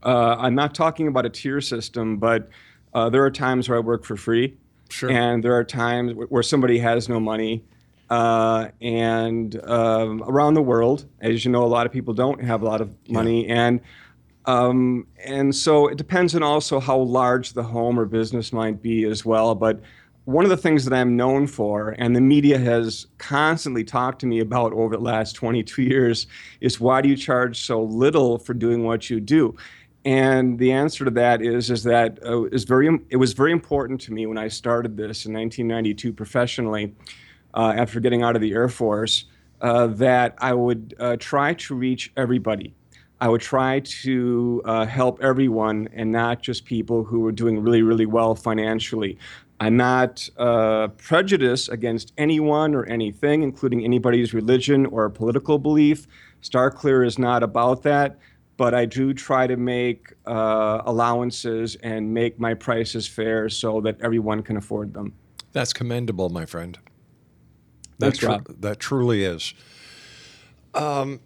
Uh, 0.02 0.36
I'm 0.38 0.54
not 0.54 0.74
talking 0.74 1.06
about 1.08 1.26
a 1.26 1.30
tier 1.30 1.60
system, 1.60 2.16
but 2.16 2.48
uh, 2.94 3.10
there 3.10 3.24
are 3.24 3.30
times 3.30 3.68
where 3.68 3.78
I 3.78 3.80
work 3.80 4.04
for 4.04 4.16
free. 4.16 4.56
Sure. 4.88 5.10
And 5.10 5.44
there 5.44 5.54
are 5.54 5.64
times 5.64 6.14
where 6.14 6.42
somebody 6.42 6.78
has 6.78 7.08
no 7.08 7.20
money 7.20 7.64
uh, 8.10 8.68
and 8.80 9.60
um, 9.64 10.24
around 10.26 10.54
the 10.54 10.62
world. 10.62 11.04
As 11.20 11.44
you 11.44 11.50
know, 11.50 11.64
a 11.64 11.66
lot 11.66 11.86
of 11.86 11.92
people 11.92 12.14
don't 12.14 12.42
have 12.42 12.62
a 12.62 12.64
lot 12.64 12.80
of 12.80 12.90
money, 13.08 13.46
yeah. 13.46 13.66
and 13.66 13.80
um, 14.46 15.06
and 15.22 15.54
so 15.54 15.88
it 15.88 15.98
depends 15.98 16.34
on 16.34 16.42
also 16.42 16.80
how 16.80 16.96
large 16.98 17.52
the 17.52 17.62
home 17.62 18.00
or 18.00 18.06
business 18.06 18.50
might 18.50 18.80
be 18.80 19.04
as 19.04 19.26
well. 19.26 19.54
But 19.54 19.82
one 20.28 20.44
of 20.44 20.50
the 20.50 20.58
things 20.58 20.84
that 20.84 20.94
I'm 20.94 21.16
known 21.16 21.46
for, 21.46 21.94
and 21.96 22.14
the 22.14 22.20
media 22.20 22.58
has 22.58 23.06
constantly 23.16 23.82
talked 23.82 24.20
to 24.20 24.26
me 24.26 24.40
about 24.40 24.74
over 24.74 24.94
the 24.94 25.02
last 25.02 25.32
22 25.32 25.80
years, 25.80 26.26
is 26.60 26.78
why 26.78 27.00
do 27.00 27.08
you 27.08 27.16
charge 27.16 27.64
so 27.64 27.82
little 27.82 28.38
for 28.38 28.52
doing 28.52 28.84
what 28.84 29.08
you 29.08 29.20
do? 29.20 29.56
And 30.04 30.58
the 30.58 30.70
answer 30.70 31.06
to 31.06 31.10
that 31.12 31.40
is 31.40 31.70
is 31.70 31.82
that 31.84 32.18
uh, 32.22 32.44
is 32.44 32.64
very 32.64 32.90
it 33.08 33.16
was 33.16 33.32
very 33.32 33.52
important 33.52 34.02
to 34.02 34.12
me 34.12 34.26
when 34.26 34.36
I 34.36 34.48
started 34.48 34.98
this 34.98 35.24
in 35.24 35.32
1992 35.32 36.12
professionally 36.12 36.94
uh, 37.54 37.72
after 37.74 37.98
getting 37.98 38.22
out 38.22 38.36
of 38.36 38.42
the 38.42 38.52
Air 38.52 38.68
Force 38.68 39.24
uh, 39.62 39.86
that 39.86 40.34
I 40.36 40.52
would 40.52 40.94
uh, 41.00 41.16
try 41.18 41.54
to 41.54 41.74
reach 41.74 42.12
everybody. 42.18 42.74
I 43.20 43.28
would 43.28 43.40
try 43.40 43.80
to 43.80 44.62
uh, 44.64 44.86
help 44.86 45.20
everyone 45.22 45.88
and 45.92 46.12
not 46.12 46.40
just 46.42 46.64
people 46.64 47.02
who 47.02 47.20
were 47.20 47.32
doing 47.32 47.60
really, 47.60 47.82
really 47.82 48.06
well 48.06 48.34
financially. 48.34 49.18
I'm 49.60 49.76
not 49.76 50.28
uh, 50.36 50.88
prejudiced 50.98 51.68
against 51.70 52.12
anyone 52.16 52.74
or 52.74 52.84
anything, 52.86 53.42
including 53.42 53.84
anybody's 53.84 54.32
religion 54.32 54.86
or 54.86 55.10
political 55.10 55.58
belief. 55.58 56.06
StarClear 56.42 57.04
is 57.04 57.18
not 57.18 57.42
about 57.42 57.82
that, 57.82 58.18
but 58.56 58.72
I 58.72 58.84
do 58.84 59.12
try 59.12 59.46
to 59.48 59.56
make 59.56 60.12
uh, 60.26 60.82
allowances 60.84 61.76
and 61.82 62.14
make 62.14 62.38
my 62.38 62.54
prices 62.54 63.08
fair 63.08 63.48
so 63.48 63.80
that 63.80 64.00
everyone 64.00 64.42
can 64.42 64.56
afford 64.56 64.94
them. 64.94 65.12
That's 65.52 65.72
commendable, 65.72 66.28
my 66.28 66.46
friend. 66.46 66.78
That's 67.98 68.22
right. 68.22 68.40
That 68.60 68.78
truly 68.78 69.24
is. 69.24 69.54
Um, 70.74 71.20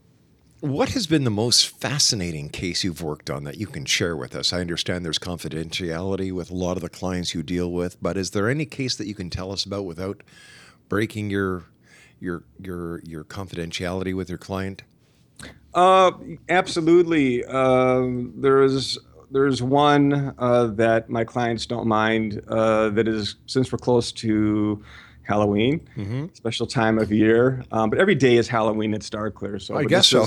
what 0.63 0.91
has 0.91 1.09
been 1.09 1.25
the 1.25 1.31
most 1.31 1.69
fascinating 1.81 2.49
case 2.49 2.85
you've 2.85 3.03
worked 3.03 3.29
on 3.29 3.43
that 3.43 3.59
you 3.59 3.67
can 3.67 3.85
share 3.85 4.17
with 4.17 4.37
us? 4.37 4.53
I 4.53 4.61
understand 4.61 5.05
there's 5.05 5.19
confidentiality 5.19 6.33
with 6.33 6.53
a 6.53 6.55
lot 6.55 6.77
of 6.77 6.83
the 6.83 6.89
clients 6.89 7.35
you 7.35 7.43
deal 7.43 7.73
with, 7.73 8.01
but 8.01 8.17
is 8.17 8.31
there 8.31 8.49
any 8.49 8.65
case 8.65 8.95
that 8.95 9.09
you 9.09 9.15
can 9.17 9.29
tell 9.29 9.51
us 9.51 9.65
about 9.65 9.87
without 9.87 10.23
breaking 10.89 11.31
your 11.31 11.65
your 12.21 12.45
your 12.61 13.01
your 13.01 13.25
confidentiality 13.25 14.15
with 14.15 14.29
your 14.29 14.39
client? 14.39 14.85
Uh, 15.75 16.13
absolutely. 16.49 17.45
Uh, 17.45 18.07
there 18.37 18.63
is 18.63 18.99
there's 19.33 19.65
one 19.65 20.33
uh, 20.39 20.67
that 20.67 21.11
my 21.11 21.25
clients 21.25 21.67
don't 21.67 21.89
mind. 21.89 22.41
Uh, 22.47 22.89
that 22.91 23.09
is 23.09 23.35
since 23.47 23.73
we're 23.73 23.79
close 23.79 24.13
to 24.13 24.81
Halloween, 25.25 25.81
mm-hmm. 25.97 26.27
special 26.35 26.67
time 26.67 26.99
of 26.99 27.13
year. 27.13 27.65
Um, 27.71 27.91
but 27.91 27.99
every 27.99 28.15
day 28.15 28.37
is 28.37 28.49
Halloween 28.49 28.95
at 28.95 29.01
StarClear. 29.01 29.61
So 29.61 29.77
I 29.77 29.85
guess 29.85 30.09
so. 30.09 30.27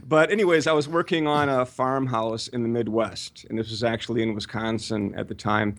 but 0.08 0.30
anyways, 0.30 0.66
I 0.66 0.72
was 0.72 0.88
working 0.88 1.26
on 1.26 1.48
a 1.48 1.66
farmhouse 1.66 2.48
in 2.48 2.62
the 2.62 2.68
Midwest, 2.68 3.46
and 3.48 3.58
this 3.58 3.70
was 3.70 3.82
actually 3.82 4.22
in 4.22 4.34
Wisconsin 4.34 5.14
at 5.16 5.28
the 5.28 5.34
time. 5.34 5.76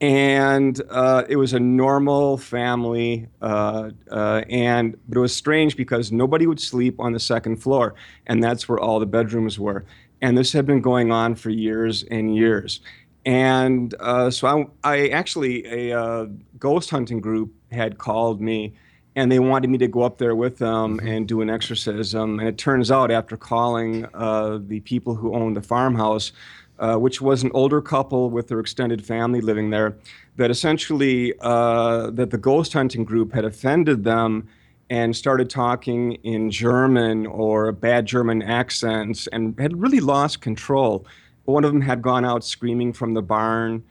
And 0.00 0.80
uh, 0.88 1.24
it 1.28 1.36
was 1.36 1.52
a 1.52 1.60
normal 1.60 2.38
family, 2.38 3.28
uh, 3.42 3.90
uh, 4.10 4.42
and 4.48 4.96
but 5.08 5.18
it 5.18 5.20
was 5.20 5.36
strange 5.36 5.76
because 5.76 6.10
nobody 6.10 6.46
would 6.46 6.60
sleep 6.60 6.98
on 6.98 7.12
the 7.12 7.20
second 7.20 7.56
floor, 7.56 7.94
and 8.26 8.42
that's 8.42 8.66
where 8.66 8.78
all 8.78 8.98
the 8.98 9.06
bedrooms 9.06 9.58
were. 9.58 9.84
And 10.22 10.38
this 10.38 10.52
had 10.52 10.64
been 10.64 10.80
going 10.80 11.12
on 11.12 11.34
for 11.34 11.50
years 11.50 12.02
and 12.04 12.34
years. 12.34 12.80
And 13.26 13.94
uh, 14.00 14.30
so 14.30 14.70
I, 14.84 14.94
I, 14.96 15.08
actually, 15.08 15.66
a 15.66 15.98
uh, 15.98 16.26
ghost 16.58 16.90
hunting 16.90 17.20
group 17.20 17.52
had 17.70 17.98
called 17.98 18.40
me 18.40 18.74
and 19.16 19.30
they 19.30 19.38
wanted 19.38 19.68
me 19.68 19.78
to 19.78 19.88
go 19.88 20.02
up 20.02 20.18
there 20.18 20.34
with 20.34 20.58
them 20.58 20.98
mm-hmm. 20.98 21.06
and 21.06 21.28
do 21.28 21.40
an 21.40 21.50
exorcism. 21.50 22.38
And 22.38 22.48
it 22.48 22.58
turns 22.58 22.90
out, 22.90 23.10
after 23.10 23.36
calling 23.36 24.06
uh, 24.14 24.58
the 24.60 24.80
people 24.80 25.14
who 25.14 25.34
owned 25.34 25.56
the 25.56 25.62
farmhouse, 25.62 26.32
uh, 26.78 26.96
which 26.96 27.20
was 27.20 27.42
an 27.42 27.50
older 27.52 27.82
couple 27.82 28.30
with 28.30 28.48
their 28.48 28.60
extended 28.60 29.04
family 29.04 29.40
living 29.40 29.70
there, 29.70 29.96
that 30.36 30.50
essentially 30.50 31.34
uh, 31.40 32.10
that 32.10 32.30
the 32.30 32.38
ghost 32.38 32.72
hunting 32.72 33.04
group 33.04 33.32
had 33.32 33.44
offended 33.44 34.04
them 34.04 34.48
and 34.88 35.14
started 35.14 35.50
talking 35.50 36.14
in 36.24 36.50
German 36.50 37.26
or 37.26 37.72
bad 37.72 38.06
German 38.06 38.42
accents 38.42 39.26
and 39.28 39.58
had 39.58 39.80
really 39.80 40.00
lost 40.00 40.40
control. 40.40 41.06
One 41.50 41.64
of 41.64 41.72
them 41.72 41.80
had 41.80 42.02
gone 42.02 42.24
out 42.24 42.44
screaming 42.44 42.92
from 42.92 43.14
the 43.14 43.22
barn. 43.22 43.82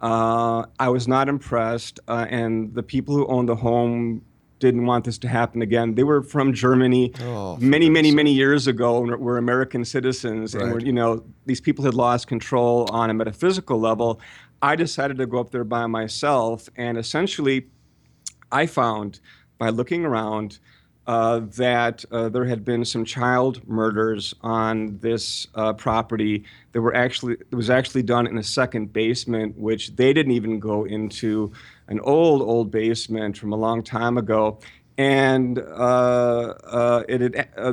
Uh, 0.00 0.66
I 0.78 0.88
was 0.90 1.08
not 1.08 1.28
impressed, 1.28 2.00
uh, 2.06 2.26
and 2.28 2.74
the 2.74 2.82
people 2.82 3.14
who 3.14 3.26
owned 3.26 3.48
the 3.48 3.56
home 3.56 4.22
didn't 4.58 4.86
want 4.86 5.04
this 5.04 5.18
to 5.18 5.28
happen 5.28 5.60
again. 5.62 5.94
They 5.94 6.04
were 6.04 6.22
from 6.22 6.52
Germany 6.52 7.12
Oh, 7.20 7.56
many, 7.58 7.90
many, 7.90 8.10
many 8.10 8.32
years 8.32 8.66
ago 8.66 9.02
and 9.02 9.16
were 9.18 9.36
American 9.36 9.84
citizens. 9.84 10.54
And 10.54 10.72
were, 10.72 10.80
you 10.80 10.92
know, 10.92 11.24
these 11.44 11.60
people 11.60 11.84
had 11.84 11.94
lost 11.94 12.26
control 12.26 12.88
on 12.90 13.10
a 13.10 13.14
metaphysical 13.14 13.78
level. 13.78 14.20
I 14.62 14.76
decided 14.76 15.18
to 15.18 15.26
go 15.26 15.38
up 15.40 15.50
there 15.50 15.64
by 15.64 15.86
myself, 15.86 16.68
and 16.76 16.96
essentially, 16.96 17.66
I 18.50 18.66
found 18.66 19.20
by 19.58 19.68
looking 19.70 20.04
around 20.04 20.58
uh, 21.06 21.40
that 21.56 22.04
uh, 22.10 22.28
there 22.28 22.44
had 22.44 22.64
been 22.64 22.84
some 22.84 23.04
child 23.04 23.66
murders 23.68 24.34
on 24.42 24.98
this 24.98 25.46
uh, 25.54 25.72
property. 25.72 26.44
That 26.72 26.82
were 26.82 26.94
actually 26.94 27.34
it 27.34 27.54
was 27.54 27.70
actually 27.70 28.02
done 28.02 28.26
in 28.26 28.38
a 28.38 28.42
second 28.42 28.92
basement, 28.92 29.56
which 29.56 29.94
they 29.96 30.12
didn't 30.12 30.32
even 30.32 30.58
go 30.58 30.84
into, 30.84 31.52
an 31.88 32.00
old 32.00 32.42
old 32.42 32.70
basement 32.70 33.38
from 33.38 33.52
a 33.52 33.56
long 33.56 33.82
time 33.82 34.18
ago, 34.18 34.58
and 34.98 35.58
uh, 35.58 36.54
uh, 36.64 37.02
it 37.08 37.20
had. 37.20 37.48
Uh, 37.56 37.72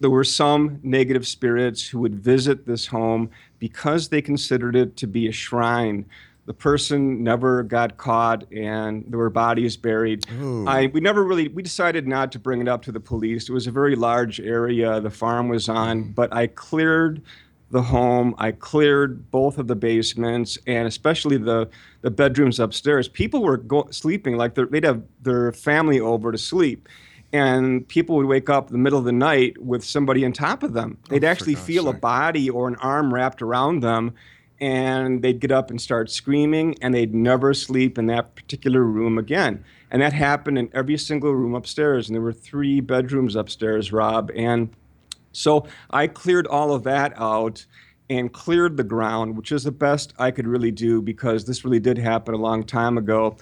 there 0.00 0.10
were 0.10 0.24
some 0.24 0.80
negative 0.82 1.26
spirits 1.26 1.88
who 1.88 2.00
would 2.00 2.16
visit 2.16 2.66
this 2.66 2.86
home 2.88 3.30
because 3.58 4.08
they 4.08 4.20
considered 4.20 4.76
it 4.76 4.96
to 4.98 5.06
be 5.06 5.28
a 5.28 5.32
shrine. 5.32 6.04
The 6.46 6.54
person 6.54 7.22
never 7.22 7.62
got 7.62 7.96
caught, 7.96 8.44
and 8.52 9.04
there 9.08 9.18
were 9.18 9.30
bodies 9.30 9.76
buried. 9.78 10.26
I 10.68 10.86
we 10.92 11.00
never 11.00 11.24
really 11.24 11.48
we 11.48 11.62
decided 11.62 12.06
not 12.06 12.32
to 12.32 12.38
bring 12.38 12.60
it 12.60 12.68
up 12.68 12.82
to 12.82 12.92
the 12.92 13.00
police. 13.00 13.48
It 13.48 13.52
was 13.52 13.66
a 13.66 13.70
very 13.70 13.96
large 13.96 14.40
area 14.40 15.00
the 15.00 15.10
farm 15.10 15.48
was 15.48 15.68
on, 15.70 16.12
but 16.12 16.32
I 16.34 16.48
cleared 16.48 17.22
the 17.70 17.82
home. 17.82 18.34
I 18.38 18.52
cleared 18.52 19.30
both 19.30 19.58
of 19.58 19.66
the 19.68 19.74
basements 19.74 20.58
and 20.66 20.86
especially 20.86 21.38
the 21.38 21.68
the 22.02 22.10
bedrooms 22.10 22.60
upstairs. 22.60 23.08
People 23.08 23.42
were 23.42 23.56
go- 23.56 23.88
sleeping 23.90 24.36
like 24.36 24.54
they'd 24.54 24.84
have 24.84 25.02
their 25.22 25.50
family 25.52 25.98
over 25.98 26.30
to 26.30 26.38
sleep. 26.38 26.88
And 27.32 27.88
people 27.88 28.14
would 28.16 28.26
wake 28.26 28.48
up 28.48 28.68
in 28.68 28.72
the 28.72 28.78
middle 28.78 28.98
of 28.98 29.04
the 29.04 29.12
night 29.12 29.60
with 29.60 29.82
somebody 29.82 30.24
on 30.24 30.32
top 30.32 30.62
of 30.62 30.72
them. 30.72 30.98
They'd 31.08 31.24
actually 31.24 31.54
God's 31.54 31.66
feel 31.66 31.88
a 31.88 31.92
body 31.92 32.48
or 32.48 32.68
an 32.68 32.76
arm 32.76 33.12
wrapped 33.12 33.42
around 33.42 33.80
them, 33.80 34.14
and 34.60 35.22
they'd 35.22 35.40
get 35.40 35.50
up 35.50 35.70
and 35.70 35.80
start 35.80 36.10
screaming, 36.10 36.76
and 36.80 36.94
they'd 36.94 37.14
never 37.14 37.54
sleep 37.54 37.98
in 37.98 38.06
that 38.06 38.34
particular 38.34 38.82
room 38.82 39.18
again. 39.18 39.64
And 39.90 40.02
that 40.02 40.12
happened 40.12 40.58
in 40.58 40.70
every 40.72 40.96
single 40.98 41.32
room 41.32 41.54
upstairs. 41.54 42.08
And 42.08 42.14
there 42.14 42.22
were 42.22 42.32
three 42.32 42.80
bedrooms 42.80 43.36
upstairs, 43.36 43.92
Rob. 43.92 44.30
And 44.34 44.70
so 45.32 45.66
I 45.90 46.06
cleared 46.06 46.46
all 46.46 46.72
of 46.72 46.84
that 46.84 47.12
out 47.16 47.64
and 48.10 48.32
cleared 48.32 48.76
the 48.76 48.84
ground, 48.84 49.36
which 49.36 49.52
is 49.52 49.64
the 49.64 49.72
best 49.72 50.14
I 50.18 50.30
could 50.30 50.46
really 50.46 50.70
do 50.70 51.00
because 51.00 51.44
this 51.44 51.64
really 51.64 51.80
did 51.80 51.98
happen 51.98 52.34
a 52.34 52.38
long 52.38 52.64
time 52.64 52.98
ago. 52.98 53.36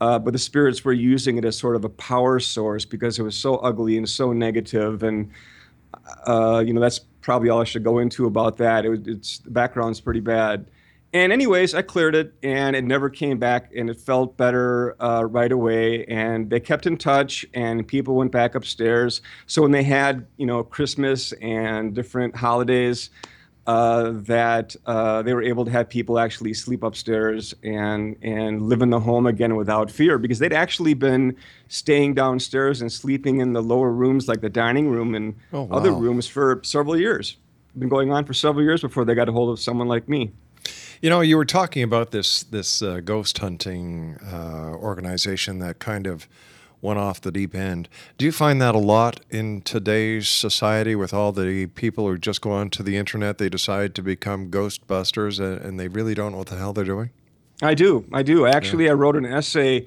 Uh, 0.00 0.18
but 0.18 0.32
the 0.32 0.38
spirits 0.38 0.84
were 0.84 0.92
using 0.92 1.38
it 1.38 1.44
as 1.44 1.56
sort 1.56 1.76
of 1.76 1.84
a 1.84 1.88
power 1.88 2.40
source 2.40 2.84
because 2.84 3.18
it 3.18 3.22
was 3.22 3.36
so 3.36 3.56
ugly 3.56 3.96
and 3.96 4.08
so 4.08 4.32
negative. 4.32 5.02
And, 5.04 5.30
uh, 6.26 6.62
you 6.66 6.72
know, 6.72 6.80
that's 6.80 7.00
probably 7.22 7.48
all 7.48 7.62
I 7.62 7.64
should 7.64 7.84
go 7.84 7.98
into 7.98 8.26
about 8.26 8.58
that. 8.58 8.84
It, 8.84 9.08
it's 9.08 9.38
the 9.38 9.50
background's 9.50 10.00
pretty 10.00 10.20
bad. 10.20 10.66
And 11.14 11.30
anyways, 11.30 11.74
I 11.74 11.82
cleared 11.82 12.14
it, 12.14 12.32
and 12.42 12.74
it 12.74 12.84
never 12.84 13.10
came 13.10 13.38
back, 13.38 13.70
and 13.76 13.90
it 13.90 14.00
felt 14.00 14.38
better 14.38 14.96
uh, 15.02 15.24
right 15.24 15.52
away. 15.52 16.06
And 16.06 16.48
they 16.48 16.58
kept 16.58 16.86
in 16.86 16.96
touch, 16.96 17.44
and 17.52 17.86
people 17.86 18.14
went 18.14 18.32
back 18.32 18.54
upstairs. 18.54 19.20
So 19.46 19.60
when 19.60 19.72
they 19.72 19.82
had, 19.82 20.26
you 20.38 20.46
know, 20.46 20.62
Christmas 20.62 21.32
and 21.42 21.94
different 21.94 22.34
holidays, 22.34 23.10
uh, 23.66 24.10
that 24.12 24.74
uh, 24.86 25.22
they 25.22 25.34
were 25.34 25.42
able 25.42 25.64
to 25.64 25.70
have 25.70 25.88
people 25.88 26.18
actually 26.18 26.52
sleep 26.54 26.82
upstairs 26.82 27.54
and 27.62 28.16
and 28.22 28.62
live 28.62 28.82
in 28.82 28.90
the 28.90 29.00
home 29.00 29.26
again 29.26 29.54
without 29.56 29.90
fear, 29.90 30.18
because 30.18 30.38
they'd 30.40 30.52
actually 30.52 30.94
been 30.94 31.36
staying 31.68 32.14
downstairs 32.14 32.80
and 32.82 32.90
sleeping 32.92 33.40
in 33.40 33.52
the 33.52 33.62
lower 33.62 33.92
rooms, 33.92 34.26
like 34.26 34.40
the 34.40 34.50
dining 34.50 34.88
room 34.88 35.14
and 35.14 35.34
Oh, 35.52 35.68
other 35.70 35.92
rooms, 35.92 36.26
for 36.26 36.60
several 36.64 36.96
years. 36.96 37.36
Been 37.78 37.88
going 37.88 38.12
on 38.12 38.24
for 38.24 38.34
several 38.34 38.64
years 38.64 38.82
before 38.82 39.04
they 39.04 39.14
got 39.14 39.28
a 39.28 39.32
hold 39.32 39.50
of 39.50 39.58
someone 39.60 39.88
like 39.88 40.08
me. 40.08 40.32
You 41.00 41.10
know, 41.10 41.20
you 41.20 41.36
were 41.36 41.44
talking 41.46 41.82
about 41.82 42.10
this 42.10 42.42
this 42.42 42.82
uh, 42.82 43.00
ghost 43.00 43.38
hunting 43.38 44.18
uh, 44.30 44.74
organization 44.74 45.58
that 45.60 45.78
kind 45.78 46.06
of 46.06 46.28
went 46.82 46.98
off 46.98 47.20
the 47.20 47.32
deep 47.32 47.54
end. 47.54 47.88
Do 48.18 48.26
you 48.26 48.32
find 48.32 48.60
that 48.60 48.74
a 48.74 48.78
lot 48.78 49.20
in 49.30 49.62
today's 49.62 50.28
society 50.28 50.94
with 50.94 51.14
all 51.14 51.32
the 51.32 51.66
people 51.66 52.06
who 52.06 52.18
just 52.18 52.42
go 52.42 52.50
onto 52.50 52.82
the 52.82 52.96
internet, 52.96 53.38
they 53.38 53.48
decide 53.48 53.94
to 53.94 54.02
become 54.02 54.50
ghostbusters 54.50 55.38
and, 55.38 55.64
and 55.64 55.80
they 55.80 55.88
really 55.88 56.12
don't 56.12 56.32
know 56.32 56.38
what 56.38 56.48
the 56.48 56.56
hell 56.56 56.72
they're 56.72 56.84
doing? 56.84 57.10
I 57.62 57.74
do. 57.74 58.04
I 58.12 58.24
do. 58.24 58.46
Actually, 58.46 58.90
I 58.90 58.92
wrote 58.92 59.16
an 59.16 59.24
essay 59.24 59.86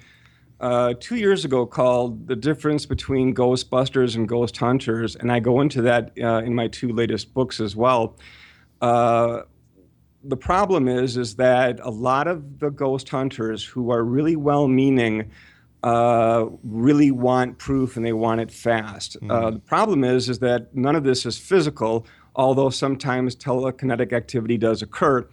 uh, 0.62 0.94
two 1.00 1.18
years 1.18 1.44
ago 1.44 1.66
called 1.66 2.28
The 2.28 2.36
Difference 2.36 2.86
Between 2.86 3.36
Ghostbusters 3.36 4.16
and 4.16 4.28
Ghost 4.28 4.56
Hunters. 4.56 5.18
And 5.18 5.30
I 5.30 5.42
go 5.42 5.60
into 5.60 5.82
that 5.82 6.14
uh, 6.20 6.38
in 6.46 6.56
my 6.56 6.70
two 6.70 6.94
latest 6.94 7.34
books 7.34 7.60
as 7.60 7.76
well. 7.76 8.16
Uh, 8.80 9.42
the 10.24 10.38
problem 10.38 10.88
is, 10.88 11.18
is 11.18 11.36
that 11.36 11.80
a 11.82 11.90
lot 11.90 12.28
of 12.28 12.60
the 12.60 12.70
ghost 12.70 13.10
hunters 13.10 13.64
who 13.64 13.92
are 13.92 14.04
really 14.04 14.36
well-meaning 14.36 15.30
uh, 15.86 16.50
really 16.64 17.12
want 17.12 17.60
proof 17.60 17.96
and 17.96 18.04
they 18.04 18.12
want 18.12 18.42
it 18.42 18.52
fast. 18.52 19.18
Uh, 19.30 19.52
the 19.52 19.60
problem 19.60 20.04
is, 20.04 20.30
is 20.30 20.40
that 20.40 20.76
none 20.76 20.96
of 20.96 21.04
this 21.04 21.28
is 21.28 21.38
physical, 21.38 22.08
although 22.36 22.72
sometimes 22.72 23.36
telekinetic 23.36 24.12
activity 24.12 24.58
does 24.58 24.82
occur. 24.82 25.28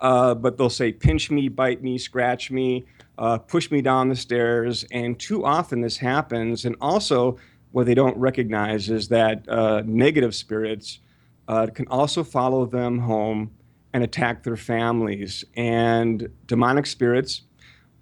Uh, 0.00 0.34
but 0.34 0.56
they'll 0.56 0.70
say, 0.70 0.92
pinch 0.92 1.30
me, 1.30 1.48
bite 1.50 1.82
me, 1.82 1.98
scratch 1.98 2.50
me, 2.50 2.86
uh, 3.18 3.36
push 3.36 3.70
me 3.70 3.82
down 3.82 4.08
the 4.08 4.16
stairs. 4.16 4.82
And 4.92 5.18
too 5.18 5.44
often 5.44 5.82
this 5.82 5.98
happens. 5.98 6.64
And 6.64 6.74
also, 6.80 7.36
what 7.72 7.84
they 7.84 7.94
don't 7.94 8.16
recognize 8.16 8.88
is 8.88 9.08
that 9.08 9.46
uh, 9.46 9.82
negative 9.84 10.34
spirits 10.34 11.00
uh, 11.48 11.66
can 11.66 11.86
also 11.88 12.24
follow 12.24 12.64
them 12.64 12.98
home 13.00 13.50
and 13.92 14.02
attack 14.02 14.42
their 14.42 14.56
families. 14.56 15.44
And 15.54 16.30
demonic 16.46 16.86
spirits 16.86 17.42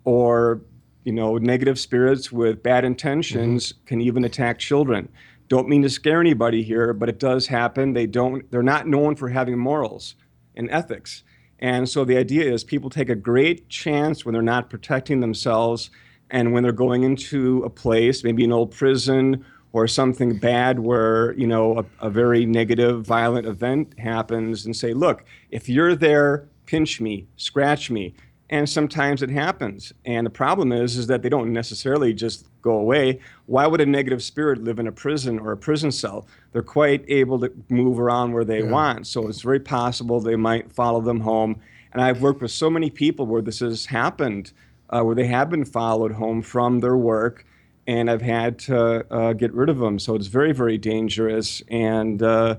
or 0.05 0.61
you 1.07 1.13
know 1.13 1.39
negative 1.39 1.79
spirits 1.79 2.33
with 2.33 2.65
bad 2.65 2.85
intentions 2.85 3.73
mm-hmm. 3.73 3.87
can 3.87 4.01
even 4.01 4.25
attack 4.25 4.59
children. 4.59 5.09
Don't 5.49 5.69
mean 5.69 5.83
to 5.83 5.89
scare 5.89 6.21
anybody 6.21 6.65
here 6.65 6.93
but 6.93 7.09
it 7.09 7.21
does 7.21 7.47
happen. 7.47 7.93
They 7.93 8.07
don't 8.07 8.51
they're 8.51 8.63
not 8.63 8.89
known 8.89 9.15
for 9.15 9.29
having 9.29 9.57
morals 9.57 10.17
and 10.57 10.69
ethics. 10.71 11.23
And 11.61 11.89
so 11.89 12.05
the 12.05 12.19
idea 12.19 12.53
is 12.53 12.65
people 12.65 12.91
take 12.91 13.09
a 13.09 13.15
great 13.15 13.69
chance 13.69 14.25
when 14.25 14.33
they're 14.33 14.43
not 14.43 14.69
protecting 14.69 15.21
themselves 15.21 15.91
and 16.29 16.53
when 16.53 16.65
they're 16.65 16.73
going 16.73 17.05
into 17.05 17.63
a 17.63 17.71
place 17.71 18.25
maybe 18.25 18.45
an 18.45 18.53
old 18.53 18.73
prison 18.73 19.45
or 19.73 19.87
something 19.87 20.39
bad 20.39 20.81
where 20.81 21.35
you 21.35 21.47
know 21.47 21.79
a, 21.79 22.07
a 22.07 22.11
very 22.11 22.45
negative 22.45 23.07
violent 23.07 23.47
event 23.47 23.97
happens 23.99 24.67
and 24.67 24.75
say 24.75 24.93
look 24.93 25.25
if 25.53 25.69
you're 25.69 25.95
there 25.95 26.49
pinch 26.67 27.01
me 27.01 27.29
scratch 27.37 27.93
me 27.93 28.13
and 28.49 28.69
sometimes 28.69 29.23
it 29.23 29.31
happens. 29.31 29.93
And 30.05 30.25
the 30.25 30.31
problem 30.31 30.73
is 30.73 30.97
is 30.97 31.09
that 31.09 31.23
they 31.23 31.29
don't 31.29 31.53
necessarily 31.53 32.13
just 32.13 32.47
go 32.63 32.73
away. 32.73 33.21
Why 33.47 33.67
would 33.67 33.81
a 33.81 33.87
negative 33.87 34.23
spirit 34.23 34.63
live 34.63 34.79
in 34.79 34.87
a 34.87 34.93
prison 34.93 35.39
or 35.39 35.53
a 35.53 35.57
prison 35.57 35.91
cell? 35.91 36.27
They're 36.53 36.63
quite 36.63 37.05
able 37.09 37.41
to 37.41 37.53
move 37.69 37.99
around 37.99 38.33
where 38.33 38.45
they 38.45 38.63
want. 38.63 39.07
So 39.07 39.29
it's 39.29 39.41
very 39.41 39.61
possible 39.61 40.21
they 40.21 40.37
might 40.37 40.73
follow 40.73 41.01
them 41.01 41.21
home. 41.21 41.61
And 41.93 42.03
i've 42.03 42.21
worked 42.21 42.43
with 42.43 42.51
so 42.51 42.69
many 42.69 42.91
people 42.91 43.27
where 43.27 43.43
this 43.43 43.61
has 43.61 43.87
happened 43.87 44.53
uh, 44.91 45.01
where 45.01 45.15
they 45.15 45.27
have 45.27 45.51
been 45.51 45.65
followed 45.65 46.13
home 46.13 46.43
from 46.43 46.81
their 46.81 46.97
work 46.97 47.47
and 47.87 48.11
i've 48.11 48.23
had 48.23 48.59
to 48.59 49.07
uh, 49.11 49.33
get 49.33 49.53
rid 49.55 49.69
of 49.69 49.79
them. 49.79 49.99
So 49.99 50.15
it's 50.15 50.27
very 50.27 50.53
very 50.53 50.79
dangerous. 50.79 51.63
And 51.69 52.23
uh, 52.23 52.57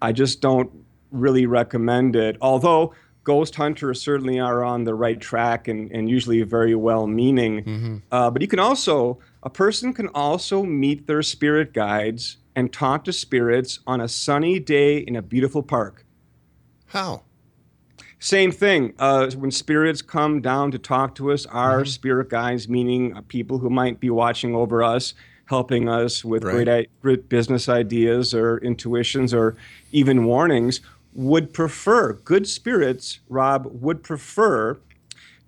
i 0.00 0.12
just 0.12 0.40
don't 0.40 0.70
really 1.10 1.46
recommend 1.46 2.16
it. 2.16 2.36
Although 2.40 2.94
ghost 3.26 3.56
hunters 3.56 4.00
certainly 4.00 4.38
are 4.38 4.62
on 4.62 4.84
the 4.84 4.94
right 4.94 5.20
track 5.20 5.66
and, 5.66 5.90
and 5.90 6.08
usually 6.08 6.40
very 6.42 6.76
well 6.76 7.06
meaning. 7.08 8.02
Uh, 8.12 8.30
but 8.30 8.40
you 8.40 8.46
can 8.48 8.60
also, 8.60 9.18
a 9.42 9.50
person 9.50 9.92
can 9.92 10.06
also 10.14 10.62
meet 10.62 11.06
their 11.08 11.22
spirit 11.22 11.72
guides 11.72 12.36
and 12.54 12.72
talk 12.72 13.04
to 13.04 13.12
spirits 13.12 13.80
on 13.84 14.00
a 14.00 14.08
sunny 14.08 14.60
day 14.60 14.98
in 14.98 15.16
a 15.16 15.22
beautiful 15.22 15.62
park. 15.62 16.06
How? 16.86 17.22
Same 18.20 18.52
thing. 18.52 18.94
Uh, 18.98 19.28
when 19.32 19.50
spirits 19.50 20.02
come 20.02 20.40
down 20.40 20.70
to 20.70 20.78
talk 20.78 21.14
to 21.16 21.32
us, 21.32 21.44
our 21.46 21.84
spirit 21.84 22.30
guides, 22.30 22.68
meaning 22.68 23.14
uh, 23.16 23.22
people 23.28 23.58
who 23.58 23.68
might 23.68 23.98
be 24.00 24.08
watching 24.08 24.54
over 24.54 24.82
us, 24.82 25.14
helping 25.46 25.88
us 25.88 26.24
with 26.24 26.42
Right. 26.44 26.64
great, 26.64 26.90
great 27.02 27.28
business 27.28 27.68
ideas 27.68 28.32
or 28.34 28.58
intuitions 28.58 29.34
or 29.34 29.56
even 29.92 30.24
warnings, 30.24 30.80
would 31.16 31.54
prefer, 31.54 32.12
good 32.12 32.46
spirits, 32.46 33.20
Rob, 33.28 33.66
would 33.70 34.02
prefer 34.02 34.78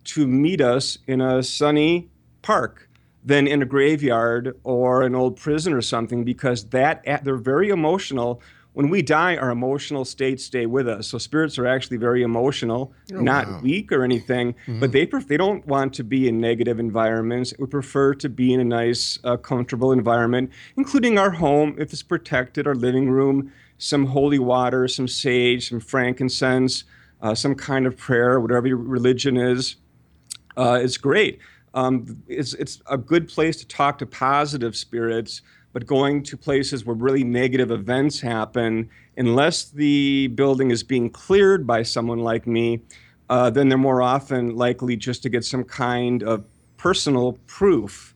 to 0.04 0.26
meet 0.26 0.60
us 0.60 0.98
in 1.06 1.20
a 1.20 1.42
sunny 1.42 2.08
park 2.40 2.88
than 3.22 3.46
in 3.46 3.60
a 3.60 3.66
graveyard 3.66 4.58
or 4.64 5.02
an 5.02 5.14
old 5.14 5.36
prison 5.36 5.74
or 5.74 5.82
something 5.82 6.24
because 6.24 6.70
that 6.70 7.04
they're 7.22 7.36
very 7.36 7.68
emotional 7.68 8.40
when 8.78 8.90
we 8.90 9.02
die, 9.02 9.36
our 9.36 9.50
emotional 9.50 10.04
states 10.04 10.44
stay 10.44 10.64
with 10.64 10.88
us. 10.88 11.08
So 11.08 11.18
spirits 11.18 11.58
are 11.58 11.66
actually 11.66 11.96
very 11.96 12.22
emotional, 12.22 12.92
oh, 13.12 13.20
not 13.20 13.48
wow. 13.48 13.60
weak 13.60 13.90
or 13.90 14.04
anything, 14.04 14.52
mm-hmm. 14.52 14.78
but 14.78 14.92
they 14.92 15.04
pref- 15.04 15.26
they 15.26 15.36
don't 15.36 15.66
want 15.66 15.94
to 15.94 16.04
be 16.04 16.28
in 16.28 16.40
negative 16.40 16.78
environments. 16.78 17.52
We 17.58 17.66
prefer 17.66 18.14
to 18.14 18.28
be 18.28 18.54
in 18.54 18.60
a 18.60 18.64
nice, 18.64 19.18
uh, 19.24 19.36
comfortable 19.36 19.90
environment, 19.90 20.52
including 20.76 21.18
our 21.18 21.30
home 21.30 21.74
if 21.76 21.92
it's 21.92 22.04
protected, 22.04 22.68
our 22.68 22.76
living 22.76 23.10
room, 23.10 23.52
some 23.78 24.06
holy 24.06 24.38
water, 24.38 24.86
some 24.88 25.08
sage, 25.08 25.68
some 25.68 25.80
frankincense, 25.80 26.84
uh, 27.22 27.34
some 27.34 27.54
kind 27.54 27.86
of 27.86 27.96
prayer, 27.96 28.40
whatever 28.40 28.66
your 28.66 28.76
religion 28.76 29.36
is. 29.36 29.76
Uh, 30.56 30.86
great. 31.00 31.38
Um, 31.74 32.22
it's 32.28 32.54
it's 32.54 32.80
a 32.90 32.98
good 32.98 33.28
place 33.28 33.56
to 33.58 33.66
talk 33.66 33.98
to 33.98 34.06
positive 34.06 34.76
spirits 34.76 35.42
but 35.72 35.86
going 35.86 36.22
to 36.24 36.36
places 36.36 36.84
where 36.84 36.96
really 36.96 37.24
negative 37.24 37.70
events 37.70 38.20
happen, 38.20 38.88
unless 39.16 39.70
the 39.70 40.28
building 40.28 40.70
is 40.70 40.82
being 40.82 41.10
cleared 41.10 41.66
by 41.66 41.82
someone 41.82 42.18
like 42.18 42.46
me, 42.46 42.80
uh, 43.28 43.50
then 43.50 43.68
they're 43.68 43.78
more 43.78 44.02
often 44.02 44.56
likely 44.56 44.96
just 44.96 45.22
to 45.22 45.28
get 45.28 45.44
some 45.44 45.62
kind 45.64 46.22
of 46.22 46.44
personal 46.78 47.34
proof, 47.46 48.14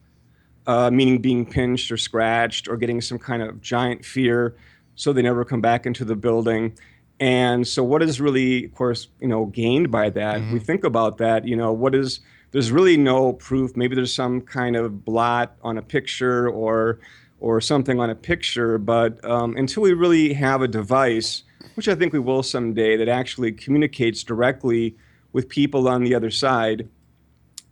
uh, 0.67 0.91
meaning 0.91 1.19
being 1.21 1.45
pinched 1.45 1.93
or 1.93 1.97
scratched 1.97 2.69
or 2.69 2.77
getting 2.77 3.01
some 3.01 3.19
kind 3.19 3.43
of 3.43 3.61
giant 3.61 4.05
fear, 4.05 4.57
so 5.03 5.13
they 5.13 5.23
never 5.23 5.45
come 5.45 5.61
back 5.61 5.85
into 5.85 6.05
the 6.05 6.15
building. 6.15 6.79
And 7.19 7.67
so, 7.67 7.83
what 7.83 8.03
is 8.03 8.21
really, 8.21 8.67
of 8.67 8.75
course, 8.75 9.09
you 9.21 9.27
know, 9.27 9.47
gained 9.47 9.91
by 9.91 10.11
that? 10.11 10.37
Mm-hmm. 10.37 10.53
We 10.53 10.61
think 10.61 10.85
about 10.85 11.19
that. 11.19 11.47
You 11.47 11.57
know, 11.57 11.73
what 11.73 11.95
is 11.95 12.21
there's 12.53 12.71
really 12.71 12.97
no 12.97 13.33
proof. 13.33 13.77
Maybe 13.77 13.97
there's 13.97 14.15
some 14.15 14.41
kind 14.41 14.77
of 14.77 15.05
blot 15.05 15.57
on 15.63 15.77
a 15.77 15.83
picture 15.83 16.49
or 16.49 17.01
or 17.41 17.61
something 17.61 17.99
on 17.99 18.11
a 18.11 18.15
picture. 18.15 18.79
But 18.79 19.25
um, 19.25 19.57
until 19.57 19.83
we 19.83 19.93
really 19.93 20.35
have 20.35 20.63
a 20.63 20.69
device, 20.69 21.43
which 21.75 21.89
I 21.89 21.97
think 21.97 22.13
we 22.13 22.21
will 22.21 22.45
someday, 22.45 22.97
that 22.97 23.09
actually 23.09 23.51
communicates 23.51 24.23
directly 24.23 24.97
with 25.33 25.49
people 25.49 25.89
on 25.89 26.05
the 26.05 26.15
other 26.15 26.31
side. 26.31 26.89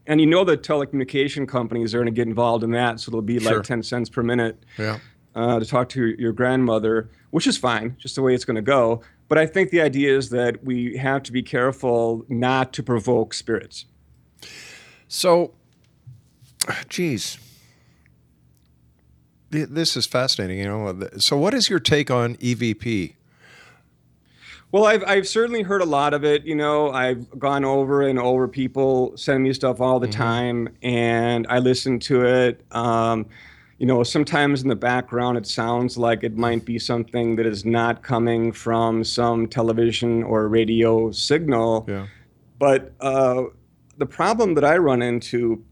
And 0.06 0.20
you 0.20 0.26
know 0.26 0.42
the 0.42 0.56
telecommunication 0.56 1.46
companies 1.46 1.94
are 1.94 1.98
going 1.98 2.06
to 2.06 2.12
get 2.12 2.26
involved 2.26 2.64
in 2.64 2.72
that, 2.72 2.98
so 2.98 3.10
it'll 3.10 3.22
be 3.22 3.38
sure. 3.38 3.58
like 3.58 3.64
10 3.64 3.84
cents 3.84 4.08
per 4.08 4.24
minute 4.24 4.64
yeah. 4.76 4.98
Uh, 5.34 5.58
to 5.58 5.66
talk 5.66 5.88
to 5.90 6.14
your, 6.18 6.32
grandmother, 6.32 7.08
which 7.30 7.46
is 7.46 7.56
fine, 7.56 7.96
just 7.98 8.14
the 8.14 8.22
way 8.22 8.34
it's 8.34 8.44
going 8.44 8.56
to 8.56 8.62
go. 8.62 9.02
But 9.28 9.38
I 9.38 9.46
think 9.46 9.70
the 9.70 9.80
idea 9.80 10.16
is 10.16 10.30
that 10.30 10.64
we 10.64 10.96
have 10.96 11.22
to 11.24 11.32
be 11.32 11.42
careful 11.42 12.24
not 12.28 12.72
to 12.74 12.82
provoke 12.82 13.32
spirits. 13.32 13.84
So, 15.06 15.52
geez, 16.88 17.38
this 19.50 19.96
is 19.96 20.06
fascinating. 20.06 20.58
You 20.58 20.64
know, 20.64 21.08
so 21.18 21.36
what 21.36 21.54
is 21.54 21.70
your 21.70 21.80
take 21.80 22.10
on 22.10 22.36
EVP? 22.36 23.14
Well, 24.72 24.86
I've 24.86 25.02
I've 25.04 25.26
certainly 25.26 25.62
heard 25.62 25.82
a 25.82 25.86
lot 25.86 26.14
of 26.14 26.24
it. 26.24 26.44
You 26.44 26.54
know, 26.54 26.92
I've 26.92 27.38
gone 27.38 27.64
over 27.64 28.02
and 28.02 28.18
over. 28.18 28.46
People 28.46 29.16
send 29.16 29.42
me 29.42 29.52
stuff 29.52 29.80
all 29.80 29.98
the 29.98 30.06
mm-hmm. 30.06 30.22
time, 30.22 30.68
and 30.82 31.46
I 31.48 31.58
listen 31.58 31.98
to 32.00 32.24
it. 32.24 32.64
Um, 32.70 33.26
you 33.80 33.86
know, 33.86 34.04
sometimes 34.04 34.62
in 34.62 34.68
the 34.68 34.76
background, 34.76 35.36
it 35.38 35.46
sounds 35.46 35.98
like 35.98 36.22
it 36.22 36.36
might 36.36 36.64
be 36.64 36.78
something 36.78 37.34
that 37.36 37.46
is 37.46 37.64
not 37.64 38.02
coming 38.02 38.52
from 38.52 39.02
some 39.02 39.48
television 39.48 40.22
or 40.22 40.46
radio 40.46 41.10
signal. 41.10 41.86
Yeah. 41.88 42.06
But 42.58 42.92
uh, 43.00 43.44
the 43.98 44.06
problem 44.06 44.54
that 44.54 44.64
I 44.64 44.76
run 44.76 45.02
into 45.02 45.64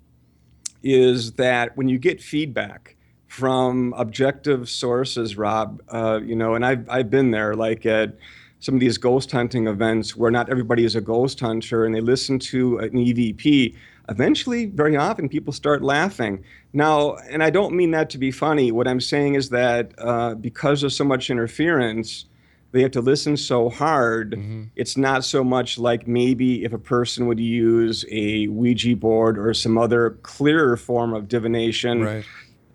is 0.82 1.32
that 1.32 1.76
when 1.76 1.88
you 1.88 1.98
get 1.98 2.20
feedback, 2.20 2.96
from 3.28 3.94
objective 3.96 4.68
sources, 4.68 5.36
Rob. 5.36 5.80
Uh, 5.88 6.18
you 6.24 6.34
know, 6.34 6.54
and 6.54 6.66
I've 6.66 6.88
I've 6.88 7.10
been 7.10 7.30
there, 7.30 7.54
like 7.54 7.86
at 7.86 8.16
some 8.58 8.74
of 8.74 8.80
these 8.80 8.98
ghost 8.98 9.30
hunting 9.30 9.68
events 9.68 10.16
where 10.16 10.30
not 10.30 10.50
everybody 10.50 10.84
is 10.84 10.96
a 10.96 11.00
ghost 11.00 11.38
hunter, 11.38 11.84
and 11.84 11.94
they 11.94 12.00
listen 12.00 12.38
to 12.40 12.78
an 12.78 12.90
EVP. 12.90 13.76
Eventually, 14.08 14.66
very 14.66 14.96
often, 14.96 15.28
people 15.28 15.52
start 15.52 15.82
laughing. 15.82 16.44
Now, 16.72 17.16
and 17.30 17.42
I 17.42 17.50
don't 17.50 17.74
mean 17.74 17.90
that 17.90 18.10
to 18.10 18.18
be 18.18 18.30
funny. 18.30 18.72
What 18.72 18.88
I'm 18.88 19.00
saying 19.00 19.34
is 19.34 19.50
that 19.50 19.92
uh, 19.98 20.34
because 20.34 20.82
of 20.82 20.92
so 20.92 21.04
much 21.04 21.28
interference, 21.28 22.24
they 22.72 22.82
have 22.82 22.90
to 22.92 23.00
listen 23.00 23.36
so 23.36 23.68
hard. 23.68 24.32
Mm-hmm. 24.32 24.64
It's 24.76 24.96
not 24.96 25.24
so 25.24 25.44
much 25.44 25.78
like 25.78 26.06
maybe 26.06 26.64
if 26.64 26.72
a 26.72 26.78
person 26.78 27.26
would 27.26 27.40
use 27.40 28.04
a 28.10 28.48
Ouija 28.48 28.96
board 28.96 29.38
or 29.38 29.52
some 29.52 29.76
other 29.76 30.10
clearer 30.22 30.76
form 30.76 31.12
of 31.14 31.28
divination. 31.28 32.02
Right 32.02 32.24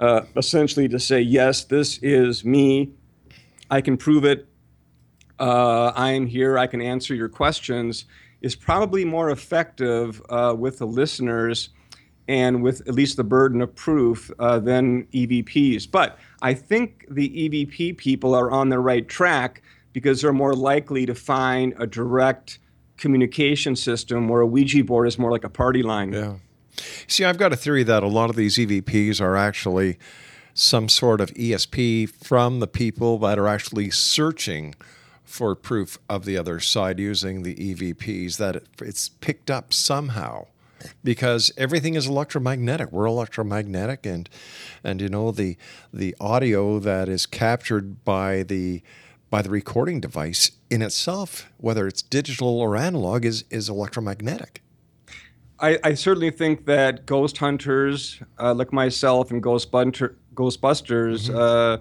uh, 0.03 0.25
essentially 0.35 0.87
to 0.89 0.99
say, 0.99 1.21
yes, 1.21 1.63
this 1.63 1.97
is 1.99 2.43
me. 2.43 2.91
I 3.69 3.81
can 3.81 3.97
prove 3.97 4.25
it. 4.25 4.47
Uh, 5.39 5.91
I 5.95 6.11
am 6.11 6.27
here. 6.27 6.57
I 6.57 6.67
can 6.67 6.81
answer 6.81 7.15
your 7.15 7.29
questions. 7.29 8.05
Is 8.43 8.55
probably 8.55 9.05
more 9.05 9.31
effective 9.31 10.21
uh, 10.29 10.53
with 10.55 10.77
the 10.77 10.85
listeners 10.85 11.69
and 12.27 12.63
with 12.63 12.81
at 12.87 12.93
least 12.93 13.17
the 13.17 13.23
burden 13.23 13.61
of 13.61 13.75
proof 13.75 14.31
uh, 14.39 14.59
than 14.59 15.05
EVPs. 15.13 15.89
But 15.89 16.19
I 16.41 16.53
think 16.53 17.05
the 17.09 17.29
EVP 17.29 17.97
people 17.97 18.35
are 18.35 18.51
on 18.51 18.69
the 18.69 18.79
right 18.79 19.07
track 19.07 19.61
because 19.91 20.21
they're 20.21 20.33
more 20.33 20.53
likely 20.53 21.05
to 21.05 21.15
find 21.15 21.73
a 21.77 21.87
direct 21.87 22.59
communication 22.97 23.75
system 23.75 24.27
where 24.27 24.41
a 24.41 24.47
Ouija 24.47 24.83
board 24.83 25.07
is 25.07 25.17
more 25.17 25.31
like 25.31 25.43
a 25.43 25.49
party 25.49 25.83
line. 25.83 26.13
Yeah. 26.13 26.35
See, 27.07 27.23
I've 27.23 27.37
got 27.37 27.53
a 27.53 27.55
theory 27.55 27.83
that 27.83 28.03
a 28.03 28.07
lot 28.07 28.29
of 28.29 28.35
these 28.35 28.57
EVPs 28.57 29.21
are 29.21 29.35
actually 29.35 29.97
some 30.53 30.87
sort 30.87 31.19
of 31.19 31.31
ESP 31.31 32.09
from 32.09 32.59
the 32.59 32.67
people 32.67 33.17
that 33.19 33.37
are 33.37 33.47
actually 33.47 33.89
searching 33.89 34.75
for 35.23 35.55
proof 35.55 35.97
of 36.09 36.25
the 36.25 36.37
other 36.37 36.59
side 36.59 36.99
using 36.99 37.43
the 37.43 37.55
EVPs, 37.55 38.37
that 38.37 38.63
it's 38.79 39.09
picked 39.09 39.49
up 39.49 39.73
somehow 39.73 40.47
because 41.03 41.51
everything 41.57 41.95
is 41.95 42.07
electromagnetic. 42.07 42.91
We're 42.91 43.05
electromagnetic, 43.05 44.05
and 44.05 44.29
and 44.83 45.01
you 45.01 45.09
know 45.09 45.31
the 45.31 45.57
the 45.93 46.15
audio 46.19 46.79
that 46.79 47.09
is 47.09 47.25
captured 47.25 48.03
by 48.03 48.43
the 48.43 48.81
by 49.29 49.41
the 49.41 49.49
recording 49.49 49.99
device 49.99 50.51
in 50.69 50.81
itself, 50.81 51.51
whether 51.57 51.87
it's 51.87 52.01
digital 52.01 52.59
or 52.59 52.75
analog, 52.75 53.25
is 53.25 53.45
is 53.49 53.69
electromagnetic. 53.69 54.61
I, 55.59 55.79
I 55.83 55.93
certainly 55.93 56.31
think 56.31 56.65
that 56.65 57.05
ghost 57.05 57.37
hunters, 57.37 58.19
uh, 58.37 58.53
like 58.53 58.73
myself 58.73 59.31
and 59.31 59.41
Ghost 59.41 59.71
Ghostbusters, 59.71 61.29
mm-hmm. 61.29 61.37
uh, 61.37 61.77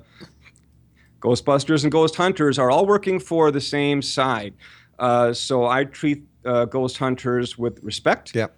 Ghostbusters 1.22 1.84
and 1.84 1.92
Ghost 1.92 2.16
Hunters 2.16 2.58
are 2.58 2.70
all 2.70 2.86
working 2.86 3.20
for 3.20 3.50
the 3.50 3.60
same 3.60 4.02
side. 4.02 4.54
Uh, 4.98 5.32
so 5.32 5.66
I 5.66 5.84
treat 5.84 6.24
uh, 6.44 6.64
ghost 6.66 6.98
hunters 6.98 7.56
with 7.56 7.78
respect. 7.82 8.34
Yeah. 8.34 8.48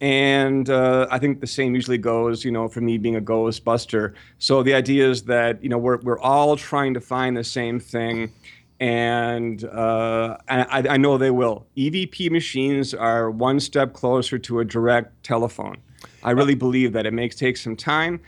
And 0.00 0.70
uh, 0.70 1.08
I 1.10 1.18
think 1.18 1.40
the 1.40 1.46
same 1.46 1.74
usually 1.74 1.98
goes, 1.98 2.44
you 2.44 2.52
know, 2.52 2.68
for 2.68 2.80
me 2.80 2.98
being 2.98 3.16
a 3.16 3.20
Ghostbuster. 3.20 4.14
So 4.38 4.62
the 4.62 4.74
idea 4.74 5.08
is 5.10 5.24
that, 5.24 5.62
you 5.62 5.68
know, 5.68 5.78
we're, 5.78 5.98
we're 5.98 6.20
all 6.20 6.56
trying 6.56 6.94
to 6.94 7.00
find 7.00 7.36
the 7.36 7.44
same 7.44 7.80
thing 7.80 8.32
and 8.80 9.64
uh, 9.64 10.36
I, 10.48 10.86
I, 10.88 10.96
know 10.98 11.18
they 11.18 11.32
will. 11.32 11.66
EVP 11.76 12.30
machines 12.30 12.94
are 12.94 13.28
one 13.30 13.58
step 13.58 13.92
closer 13.92 14.38
to 14.38 14.60
a 14.60 14.64
direct 14.64 15.24
telephone. 15.24 15.78
I 16.22 16.30
really 16.30 16.54
believe 16.54 16.92
that 16.92 17.04
it 17.04 17.12
makes 17.12 17.34
take 17.34 17.56
some 17.56 17.74
time, 17.74 18.20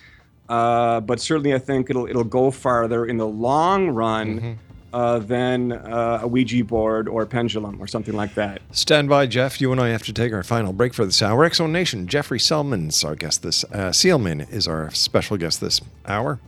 uh, 0.51 1.01
but 1.01 1.20
certainly 1.20 1.55
I 1.55 1.59
think 1.59 1.88
it'll 1.88 2.07
it'll 2.07 2.24
go 2.24 2.51
farther 2.51 3.07
in 3.07 3.16
the 3.16 3.26
long 3.26 3.90
run. 3.90 4.38
Mm-hmm. 4.38 4.53
Uh, 4.92 5.20
than 5.20 5.70
uh, 5.70 6.18
a 6.22 6.26
Ouija 6.26 6.64
board 6.64 7.07
or 7.07 7.22
a 7.22 7.26
pendulum 7.26 7.80
or 7.80 7.86
something 7.86 8.14
like 8.14 8.34
that. 8.34 8.61
Stand 8.72 9.09
by, 9.09 9.24
Jeff. 9.24 9.61
You 9.61 9.70
and 9.70 9.80
I 9.80 9.90
have 9.90 10.03
to 10.03 10.12
take 10.12 10.32
our 10.32 10.42
final 10.42 10.72
break 10.72 10.94
for 10.94 11.05
this 11.05 11.22
hour. 11.22 11.44
X 11.44 11.59
Zone 11.59 11.70
Nation, 11.70 12.09
Jeffrey 12.09 12.40
Seelman's 12.40 13.05
our 13.05 13.14
guest 13.14 13.44
this. 13.44 13.62
Uh, 13.72 13.92
Seelman 13.92 14.53
is 14.53 14.66
our 14.66 14.90
special 14.90 15.36
guest 15.36 15.61
this 15.61 15.80
hour. 16.07 16.40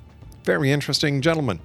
Very 0.42 0.72
interesting 0.72 1.20
gentleman. 1.20 1.60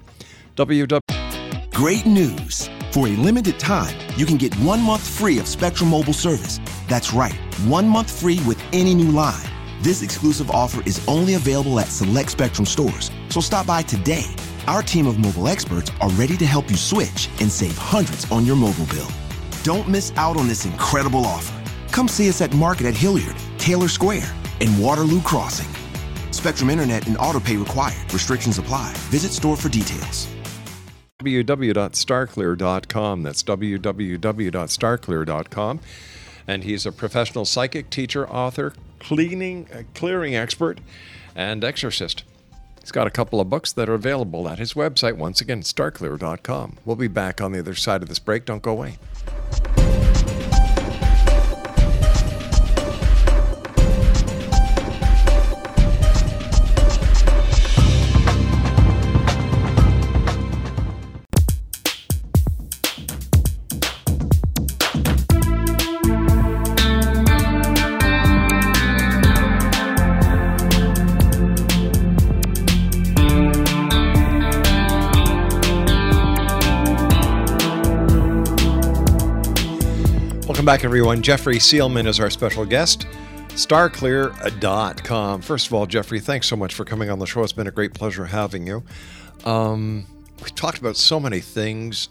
WW. 0.54 1.72
Great 1.72 2.06
news! 2.06 2.70
For 2.92 3.08
a 3.08 3.16
limited 3.16 3.58
time, 3.58 3.98
you 4.16 4.24
can 4.24 4.36
get 4.36 4.54
one 4.60 4.80
month 4.80 5.04
free 5.04 5.40
of 5.40 5.48
Spectrum 5.48 5.90
Mobile 5.90 6.12
service. 6.12 6.60
That's 6.86 7.12
right, 7.12 7.34
one 7.66 7.88
month 7.88 8.20
free 8.20 8.38
with 8.46 8.62
any 8.72 8.94
new 8.94 9.10
line. 9.10 9.42
This 9.80 10.02
exclusive 10.02 10.50
offer 10.50 10.82
is 10.86 11.00
only 11.06 11.34
available 11.34 11.78
at 11.78 11.86
select 11.86 12.30
Spectrum 12.30 12.66
stores, 12.66 13.12
so 13.28 13.40
stop 13.40 13.66
by 13.66 13.82
today. 13.82 14.24
Our 14.66 14.82
team 14.82 15.06
of 15.06 15.18
mobile 15.18 15.46
experts 15.46 15.92
are 16.00 16.08
ready 16.10 16.36
to 16.36 16.46
help 16.46 16.68
you 16.70 16.76
switch 16.76 17.28
and 17.40 17.50
save 17.50 17.78
hundreds 17.78 18.30
on 18.32 18.44
your 18.44 18.56
mobile 18.56 18.86
bill. 18.86 19.08
Don't 19.62 19.88
miss 19.88 20.12
out 20.16 20.36
on 20.36 20.48
this 20.48 20.64
incredible 20.64 21.24
offer. 21.24 21.54
Come 21.92 22.08
see 22.08 22.28
us 22.28 22.40
at 22.40 22.52
Market 22.54 22.86
at 22.86 22.94
Hilliard, 22.94 23.36
Taylor 23.56 23.88
Square, 23.88 24.32
and 24.60 24.82
Waterloo 24.82 25.22
Crossing. 25.22 25.72
Spectrum 26.32 26.70
Internet 26.70 27.06
and 27.06 27.16
autopay 27.16 27.58
required. 27.58 28.12
Restrictions 28.12 28.58
apply. 28.58 28.92
Visit 29.10 29.32
store 29.32 29.56
for 29.56 29.68
details 29.68 30.26
www.starclear.com. 31.20 33.22
That's 33.24 33.42
www.starclear.com. 33.42 35.80
And 36.46 36.64
he's 36.64 36.86
a 36.86 36.92
professional 36.92 37.44
psychic, 37.44 37.90
teacher, 37.90 38.28
author, 38.28 38.72
cleaning, 39.00 39.68
uh, 39.72 39.82
clearing 39.94 40.34
expert, 40.34 40.80
and 41.34 41.64
exorcist. 41.64 42.24
He's 42.80 42.92
got 42.92 43.06
a 43.06 43.10
couple 43.10 43.40
of 43.40 43.50
books 43.50 43.72
that 43.72 43.88
are 43.88 43.94
available 43.94 44.48
at 44.48 44.58
his 44.58 44.74
website. 44.74 45.16
Once 45.16 45.40
again, 45.40 45.60
starclear.com. 45.60 46.78
We'll 46.84 46.96
be 46.96 47.08
back 47.08 47.40
on 47.40 47.52
the 47.52 47.58
other 47.58 47.74
side 47.74 48.02
of 48.02 48.08
this 48.08 48.18
break. 48.18 48.44
Don't 48.46 48.62
go 48.62 48.72
away. 48.72 48.96
Back, 80.68 80.84
everyone. 80.84 81.22
Jeffrey 81.22 81.56
Seelman 81.56 82.06
is 82.06 82.20
our 82.20 82.28
special 82.28 82.66
guest. 82.66 83.06
StarClear.com. 83.54 85.40
First 85.40 85.66
of 85.66 85.72
all, 85.72 85.86
Jeffrey, 85.86 86.20
thanks 86.20 86.46
so 86.46 86.56
much 86.56 86.74
for 86.74 86.84
coming 86.84 87.08
on 87.08 87.18
the 87.18 87.24
show. 87.24 87.42
It's 87.42 87.54
been 87.54 87.66
a 87.66 87.70
great 87.70 87.94
pleasure 87.94 88.26
having 88.26 88.66
you. 88.66 88.84
Um, 89.46 90.04
we 90.44 90.50
talked 90.50 90.76
about 90.76 90.98
so 90.98 91.18
many 91.18 91.40
things. 91.40 92.10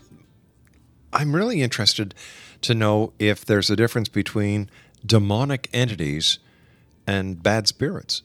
I'm 1.13 1.35
really 1.35 1.61
interested 1.61 2.15
to 2.61 2.73
know 2.73 3.13
if 3.19 3.45
there's 3.45 3.69
a 3.69 3.75
difference 3.75 4.09
between 4.09 4.71
demonic 5.05 5.69
entities 5.71 6.39
and 7.05 7.43
bad 7.43 7.67
spirits. 7.67 8.23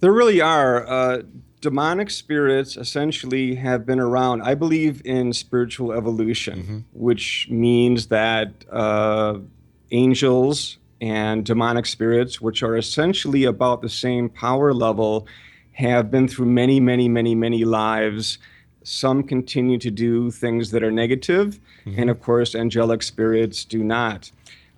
There 0.00 0.10
really 0.10 0.40
are. 0.40 0.88
Uh, 0.88 1.22
demonic 1.60 2.10
spirits 2.10 2.76
essentially 2.76 3.54
have 3.56 3.84
been 3.84 4.00
around. 4.00 4.42
I 4.42 4.54
believe 4.54 5.02
in 5.04 5.32
spiritual 5.32 5.92
evolution, 5.92 6.84
which 6.92 7.48
means 7.50 8.06
that 8.08 8.52
uh, 8.70 9.38
angels 9.90 10.78
and 11.00 11.44
demonic 11.44 11.86
spirits, 11.86 12.40
which 12.40 12.62
are 12.62 12.76
essentially 12.76 13.44
about 13.44 13.82
the 13.82 13.88
same 13.88 14.28
power 14.28 14.72
level, 14.72 15.26
have 15.72 16.10
been 16.10 16.28
through 16.28 16.46
many, 16.46 16.80
many, 16.80 17.08
many, 17.08 17.34
many 17.34 17.64
lives. 17.64 18.38
Some 18.82 19.22
continue 19.22 19.78
to 19.78 19.90
do 19.90 20.30
things 20.30 20.70
that 20.70 20.82
are 20.82 20.90
negative, 20.90 21.58
and 21.98 22.10
of 22.10 22.20
course, 22.20 22.54
angelic 22.54 23.02
spirits 23.02 23.64
do 23.64 23.82
not. 23.82 24.30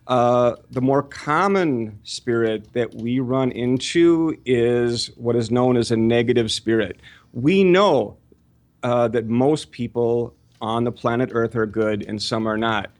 Uh, 0.06 0.56
the 0.70 0.80
more 0.80 1.02
common 1.02 1.98
spirit 2.02 2.72
that 2.72 2.92
we 2.94 3.20
run 3.20 3.52
into 3.52 4.36
is 4.44 5.06
what 5.16 5.36
is 5.36 5.50
known 5.50 5.76
as 5.76 5.90
a 5.90 5.96
negative 5.96 6.50
spirit. 6.50 6.98
We 7.32 7.62
know 7.62 8.16
uh, 8.82 9.08
that 9.08 9.26
most 9.26 9.70
people 9.70 10.34
on 10.60 10.84
the 10.84 10.92
planet 10.92 11.30
Earth 11.32 11.54
are 11.54 11.66
good 11.66 12.04
and 12.06 12.20
some 12.20 12.46
are 12.46 12.58
not. 12.58 12.90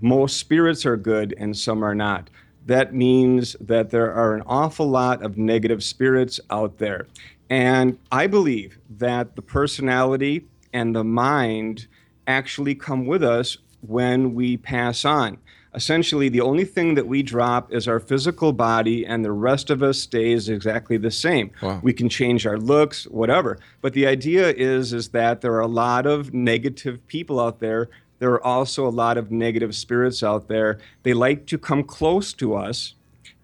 Most 0.00 0.38
spirits 0.38 0.86
are 0.86 0.96
good 0.96 1.34
and 1.38 1.56
some 1.56 1.84
are 1.84 1.94
not. 1.94 2.30
That 2.66 2.94
means 2.94 3.56
that 3.60 3.90
there 3.90 4.12
are 4.12 4.34
an 4.34 4.42
awful 4.46 4.86
lot 4.86 5.22
of 5.22 5.36
negative 5.36 5.82
spirits 5.82 6.40
out 6.50 6.78
there. 6.78 7.06
And 7.50 7.98
I 8.10 8.26
believe 8.26 8.78
that 8.88 9.36
the 9.36 9.42
personality 9.42 10.46
and 10.72 10.94
the 10.94 11.04
mind 11.04 11.86
actually 12.26 12.74
come 12.74 13.06
with 13.06 13.22
us 13.22 13.58
when 13.80 14.34
we 14.34 14.56
pass 14.56 15.04
on. 15.04 15.38
Essentially, 15.74 16.28
the 16.28 16.42
only 16.42 16.64
thing 16.64 16.94
that 16.94 17.06
we 17.06 17.22
drop 17.22 17.72
is 17.72 17.88
our 17.88 17.98
physical 17.98 18.52
body, 18.52 19.06
and 19.06 19.24
the 19.24 19.32
rest 19.32 19.70
of 19.70 19.82
us 19.82 19.98
stays 19.98 20.50
exactly 20.50 20.98
the 20.98 21.10
same. 21.10 21.50
Wow. 21.62 21.80
We 21.82 21.94
can 21.94 22.10
change 22.10 22.46
our 22.46 22.58
looks, 22.58 23.04
whatever. 23.04 23.58
But 23.80 23.94
the 23.94 24.06
idea 24.06 24.50
is, 24.50 24.92
is 24.92 25.08
that 25.08 25.40
there 25.40 25.54
are 25.54 25.60
a 25.60 25.66
lot 25.66 26.04
of 26.04 26.34
negative 26.34 27.06
people 27.06 27.40
out 27.40 27.60
there. 27.60 27.88
There 28.18 28.32
are 28.32 28.44
also 28.44 28.86
a 28.86 28.90
lot 28.90 29.16
of 29.16 29.32
negative 29.32 29.74
spirits 29.74 30.22
out 30.22 30.48
there. 30.48 30.78
They 31.04 31.14
like 31.14 31.46
to 31.46 31.58
come 31.58 31.84
close 31.84 32.34
to 32.34 32.54
us 32.54 32.94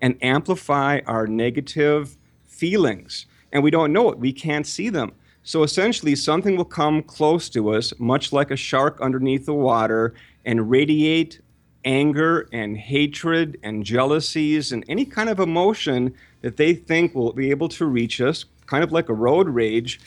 and 0.01 0.17
amplify 0.23 1.01
our 1.07 1.27
negative 1.27 2.19
feelings. 2.47 3.27
And 3.53 3.63
we 3.63 3.71
don't 3.71 3.93
know 3.93 4.11
it, 4.11 4.19
we 4.19 4.33
can't 4.33 4.67
see 4.67 4.91
them. 4.91 5.13
So 5.43 5.63
essentially, 5.63 6.15
something 6.15 6.57
will 6.57 6.67
come 6.67 7.03
close 7.03 7.49
to 7.51 7.71
us, 7.71 7.95
much 7.99 8.35
like 8.35 8.51
a 8.51 8.57
shark 8.57 9.01
underneath 9.01 9.47
the 9.47 9.55
water, 9.55 10.13
and 10.45 10.69
radiate 10.69 11.41
anger 11.89 12.47
and 12.53 12.77
hatred 12.77 13.59
and 13.63 13.83
jealousies 13.83 14.73
and 14.73 14.85
any 14.89 15.07
kind 15.07 15.31
of 15.31 15.41
emotion 15.41 16.15
that 16.43 16.59
they 16.59 16.75
think 16.75 17.15
will 17.15 17.33
be 17.33 17.51
able 17.51 17.69
to 17.71 17.87
reach 17.87 18.21
us, 18.21 18.45
kind 18.67 18.85
of 18.85 18.93
like 18.93 19.09
a 19.09 19.15
road 19.15 19.49
rage, 19.49 19.99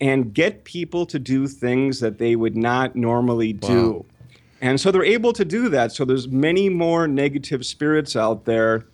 and 0.00 0.34
get 0.34 0.64
people 0.64 1.06
to 1.06 1.18
do 1.18 1.46
things 1.46 2.00
that 2.00 2.18
they 2.18 2.34
would 2.34 2.56
not 2.56 2.96
normally 2.96 3.52
do. 3.52 4.04
And 4.60 4.80
so 4.80 4.90
they're 4.90 5.04
able 5.04 5.32
to 5.34 5.44
do 5.44 5.68
that. 5.68 5.92
So 5.92 6.04
there's 6.04 6.26
many 6.26 6.68
more 6.68 7.06
negative 7.06 7.64
spirits 7.64 8.16
out 8.16 8.44
there. 8.44 8.86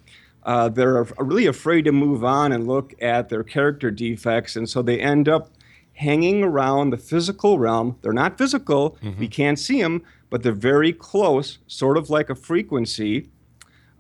Uh, 0.43 0.69
they're 0.69 1.05
really 1.19 1.47
afraid 1.47 1.87
to 1.87 1.93
move 1.93 2.23
on 2.23 2.53
and 2.53 2.67
look 2.67 2.93
at 3.01 3.31
their 3.31 3.43
character 3.43 3.91
defects, 3.91 4.55
and 4.57 4.69
so 4.69 4.83
they 4.83 5.01
end 5.01 5.27
up 5.27 5.49
hanging 5.95 6.45
around 6.45 6.91
the 6.91 6.99
physical 6.99 7.59
realm. 7.59 7.97
They're 8.03 8.13
not 8.13 8.37
physical; 8.37 8.99
we 9.19 9.27
can't 9.27 9.59
see 9.59 9.81
them, 9.81 10.03
but 10.35 10.43
they're 10.43 10.51
very 10.51 10.93
close, 10.93 11.59
sort 11.69 11.97
of 11.97 12.11
like 12.11 12.29
a 12.29 12.35
frequency, 12.35 13.29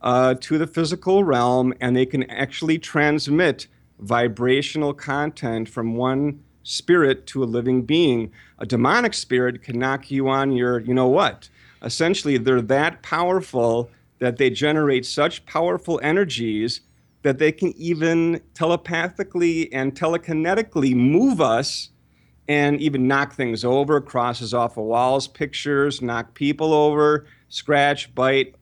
uh, 0.02 0.34
to 0.40 0.58
the 0.58 0.66
physical 0.66 1.22
realm, 1.22 1.72
and 1.80 1.96
they 1.96 2.04
can 2.04 2.24
actually 2.28 2.76
transmit 2.76 3.68
vibrational 4.00 4.92
content 4.92 5.68
from 5.68 5.94
one 5.94 6.42
spirit 6.64 7.24
to 7.24 7.44
a 7.44 7.46
living 7.46 7.82
being. 7.82 8.32
A 8.58 8.66
demonic 8.66 9.14
spirit 9.14 9.62
can 9.62 9.78
knock 9.78 10.10
you 10.10 10.28
on 10.28 10.50
your, 10.50 10.80
you 10.80 10.92
know 10.92 11.06
what? 11.06 11.48
Essentially, 11.82 12.36
they're 12.36 12.60
that 12.62 13.00
powerful 13.00 13.88
that 14.18 14.36
they 14.36 14.50
generate 14.50 15.06
such 15.06 15.46
powerful 15.46 16.00
energies 16.02 16.80
that 17.22 17.38
they 17.38 17.52
can 17.52 17.72
even 17.76 18.40
telepathically 18.54 19.72
and 19.72 19.94
telekinetically 19.94 20.96
move 20.96 21.40
us 21.40 21.90
and 22.48 22.80
even 22.80 23.08
knock 23.08 23.34
things 23.34 23.64
over, 23.64 24.00
crosses 24.00 24.52
off 24.52 24.76
of 24.76 24.84
walls, 24.84 25.26
pictures, 25.26 26.02
knock 26.02 26.34
people 26.34 26.72
over, 26.72 27.26
scratch, 27.48 28.14
bite. 28.14 28.54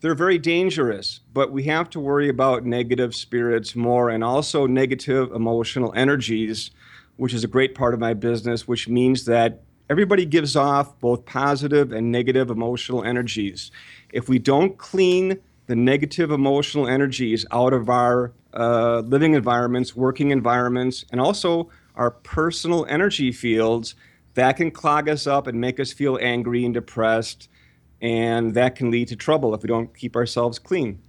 They're 0.00 0.14
very 0.14 0.38
dangerous, 0.38 1.20
but 1.34 1.52
we 1.52 1.64
have 1.64 1.90
to 1.90 2.00
worry 2.00 2.30
about 2.30 2.64
negative 2.64 3.14
spirits 3.14 3.76
more 3.76 4.08
and 4.08 4.24
also 4.24 4.66
negative 4.66 5.30
emotional 5.32 5.92
energies, 5.94 6.70
which 7.16 7.34
is 7.34 7.44
a 7.44 7.48
great 7.48 7.74
part 7.74 7.92
of 7.92 8.00
my 8.00 8.14
business, 8.14 8.66
which 8.66 8.88
means 8.88 9.26
that 9.26 9.60
everybody 9.90 10.24
gives 10.24 10.56
off 10.56 10.98
both 11.00 11.26
positive 11.26 11.92
and 11.92 12.10
negative 12.10 12.48
emotional 12.48 13.04
energies. 13.04 13.70
If 14.10 14.28
we 14.28 14.38
don't 14.38 14.78
clean 14.78 15.38
the 15.66 15.76
negative 15.76 16.30
emotional 16.30 16.88
energies 16.88 17.44
out 17.52 17.74
of 17.74 17.90
our 17.90 18.32
uh, 18.54 19.00
living 19.00 19.34
environments, 19.34 19.94
working 19.94 20.30
environments, 20.30 21.04
and 21.12 21.20
also 21.20 21.68
our 21.98 22.10
personal 22.10 22.86
energy 22.88 23.32
fields, 23.32 23.94
that 24.34 24.56
can 24.56 24.70
clog 24.70 25.08
us 25.08 25.26
up 25.26 25.46
and 25.46 25.60
make 25.60 25.78
us 25.80 25.92
feel 25.92 26.18
angry 26.22 26.64
and 26.64 26.72
depressed. 26.72 27.48
And 28.00 28.54
that 28.54 28.76
can 28.76 28.90
lead 28.90 29.08
to 29.08 29.16
trouble 29.16 29.54
if 29.54 29.62
we 29.62 29.66
don't 29.66 29.94
keep 29.94 30.14
ourselves 30.14 30.58
clean. 30.60 31.00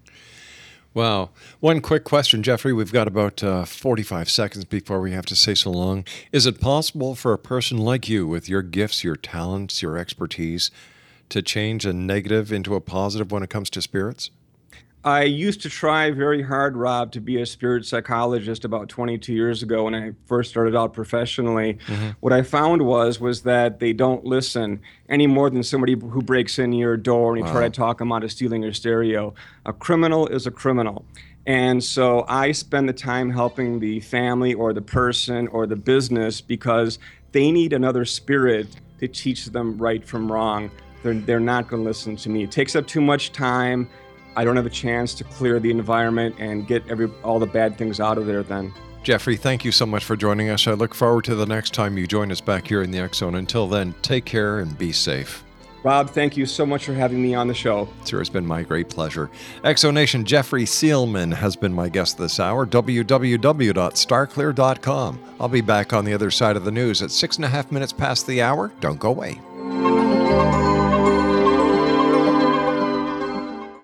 Wow. 0.96 1.30
One 1.60 1.82
quick 1.82 2.04
question, 2.04 2.42
Jeffrey. 2.42 2.74
We've 2.74 2.92
got 2.92 3.08
about 3.08 3.44
uh, 3.44 3.66
45 3.66 4.30
seconds 4.30 4.66
before 4.66 5.00
we 5.00 5.12
have 5.12 5.28
to 5.28 5.36
say 5.36 5.54
so 5.54 5.70
long. 5.70 6.04
Is 6.32 6.48
it 6.48 6.60
possible 6.60 7.14
for 7.14 7.32
a 7.32 7.38
person 7.38 7.78
like 7.78 8.10
you, 8.10 8.28
with 8.28 8.50
your 8.50 8.64
gifts, 8.64 9.04
your 9.04 9.16
talents, 9.16 9.84
your 9.84 9.98
expertise, 9.98 10.72
to 11.30 11.44
change 11.44 11.86
a 11.86 11.94
negative 11.94 12.52
into 12.52 12.74
a 12.74 12.82
positive 12.82 13.32
when 13.32 13.44
it 13.44 13.52
comes 13.52 13.70
to 13.70 13.82
spirits? 13.84 14.32
I 15.04 15.24
used 15.24 15.62
to 15.62 15.70
try 15.70 16.12
very 16.12 16.41
hard, 16.41 16.76
Rob, 16.76 17.14
to 17.14 17.22
be 17.22 17.41
a 17.41 17.45
spirit 17.45 17.86
psychologist 17.86 18.66
about 18.66 18.89
22 18.89 19.34
years 19.34 19.64
ago 19.64 19.86
when 19.86 19.95
I 19.95 20.12
first 20.26 20.50
started 20.50 20.76
out 20.76 20.93
professionally. 20.93 21.76
Mm-hmm. 21.88 22.10
What 22.20 22.34
I 22.34 22.41
found 22.41 22.82
was 22.82 23.20
was 23.20 23.43
that 23.43 23.80
they 23.80 23.93
don't 23.93 24.26
listen 24.26 24.82
any 25.08 25.26
more 25.26 25.50
than 25.50 25.64
somebody 25.64 25.93
who 25.93 26.22
breaks 26.22 26.60
in 26.60 26.74
your 26.74 26.97
door 26.97 27.36
and 27.36 27.45
you 27.45 27.52
try 27.52 27.64
to 27.64 27.70
talk 27.70 28.00
them 28.00 28.12
out 28.12 28.26
of 28.26 28.32
stealing 28.32 28.62
your 28.62 28.74
stereo. 28.74 29.34
A 29.66 29.72
criminal 29.72 30.28
is 30.28 30.45
a 30.45 30.52
criminal. 30.52 31.06
And 31.45 31.82
so 31.82 32.26
I 32.28 32.52
spend 32.52 32.89
the 32.89 32.93
time 32.93 33.30
helping 33.30 33.80
the 33.80 34.02
family 34.02 34.54
or 34.54 34.74
the 34.74 34.82
person 34.82 35.47
or 35.47 35.66
the 35.66 35.78
business 35.78 36.41
because 36.41 37.00
they 37.32 37.52
need 37.52 37.72
another 37.72 38.04
spirit 38.04 38.68
to 39.00 39.08
teach 39.08 39.45
them 39.45 39.78
right 39.78 40.06
from 40.06 40.30
wrong. 40.30 40.70
They're, 41.04 41.14
they're 41.14 41.39
not 41.39 41.70
going 41.70 41.84
to 41.84 41.88
listen 41.88 42.18
to 42.18 42.30
me. 42.30 42.43
It 42.43 42.52
takes 42.52 42.76
up 42.76 42.86
too 42.86 43.02
much 43.02 43.32
time. 43.32 43.89
I 44.40 44.44
don't 44.46 44.56
have 44.56 44.66
a 44.66 44.70
chance 44.70 45.14
to 45.16 45.26
clear 45.26 45.60
the 45.60 45.70
environment 45.70 46.38
and 46.40 46.66
get 46.66 46.88
every 46.88 47.12
all 47.26 47.40
the 47.40 47.46
bad 47.46 47.78
things 47.78 48.00
out 48.00 48.18
of 48.18 48.26
there 48.26 48.42
then. 48.42 48.74
Jeffrey, 49.04 49.36
thank 49.36 49.66
you 49.66 49.74
so 49.74 49.86
much 49.86 50.06
for 50.06 50.16
joining 50.16 50.48
us. 50.48 50.66
I 50.66 50.72
look 50.72 50.96
forward 50.96 51.26
to 51.26 51.36
the 51.36 51.46
next 51.46 51.74
time 51.74 51.98
you 51.98 52.08
join 52.08 52.32
us 52.32 52.40
back 52.40 52.66
here 52.66 52.82
in 52.82 52.92
the 52.92 53.00
X 53.00 53.18
Zone. 53.18 53.36
Until 53.36 53.68
then, 53.68 53.94
take 54.02 54.24
care 54.24 54.60
and 54.60 54.78
be 54.78 54.94
safe. 54.94 55.44
Rob, 55.84 56.12
thank 56.12 56.38
you 56.38 56.46
so 56.46 56.66
much 56.66 56.86
for 56.86 56.94
having 56.94 57.22
me 57.22 57.36
on 57.36 57.50
the 57.50 57.54
show. 57.54 57.90
Sure, 58.06 58.22
it's 58.22 58.30
been 58.30 58.46
my 58.46 58.64
great 58.64 58.88
pleasure. 58.88 59.30
X 59.66 59.82
Zone 59.82 59.96
Nation 59.96 60.24
Jeffrey 60.24 60.64
Seelman 60.64 61.34
has 61.34 61.58
been 61.58 61.74
my 61.74 61.90
guest 61.90 62.18
this 62.18 62.40
hour. 62.40 62.66
www.starclear.com. 62.66 65.20
I'll 65.42 65.50
be 65.50 65.60
back 65.60 65.92
on 65.92 66.06
the 66.06 66.14
other 66.14 66.32
side 66.32 66.56
of 66.56 66.64
the 66.64 66.72
news 66.72 67.02
at 67.02 67.12
six 67.12 67.36
and 67.36 67.44
a 67.44 67.50
half 67.50 67.74
minutes 67.74 67.92
past 67.92 68.26
the 68.26 68.42
hour. 68.42 68.72
Don't 68.80 69.02
go 69.02 69.10
away. 69.10 69.38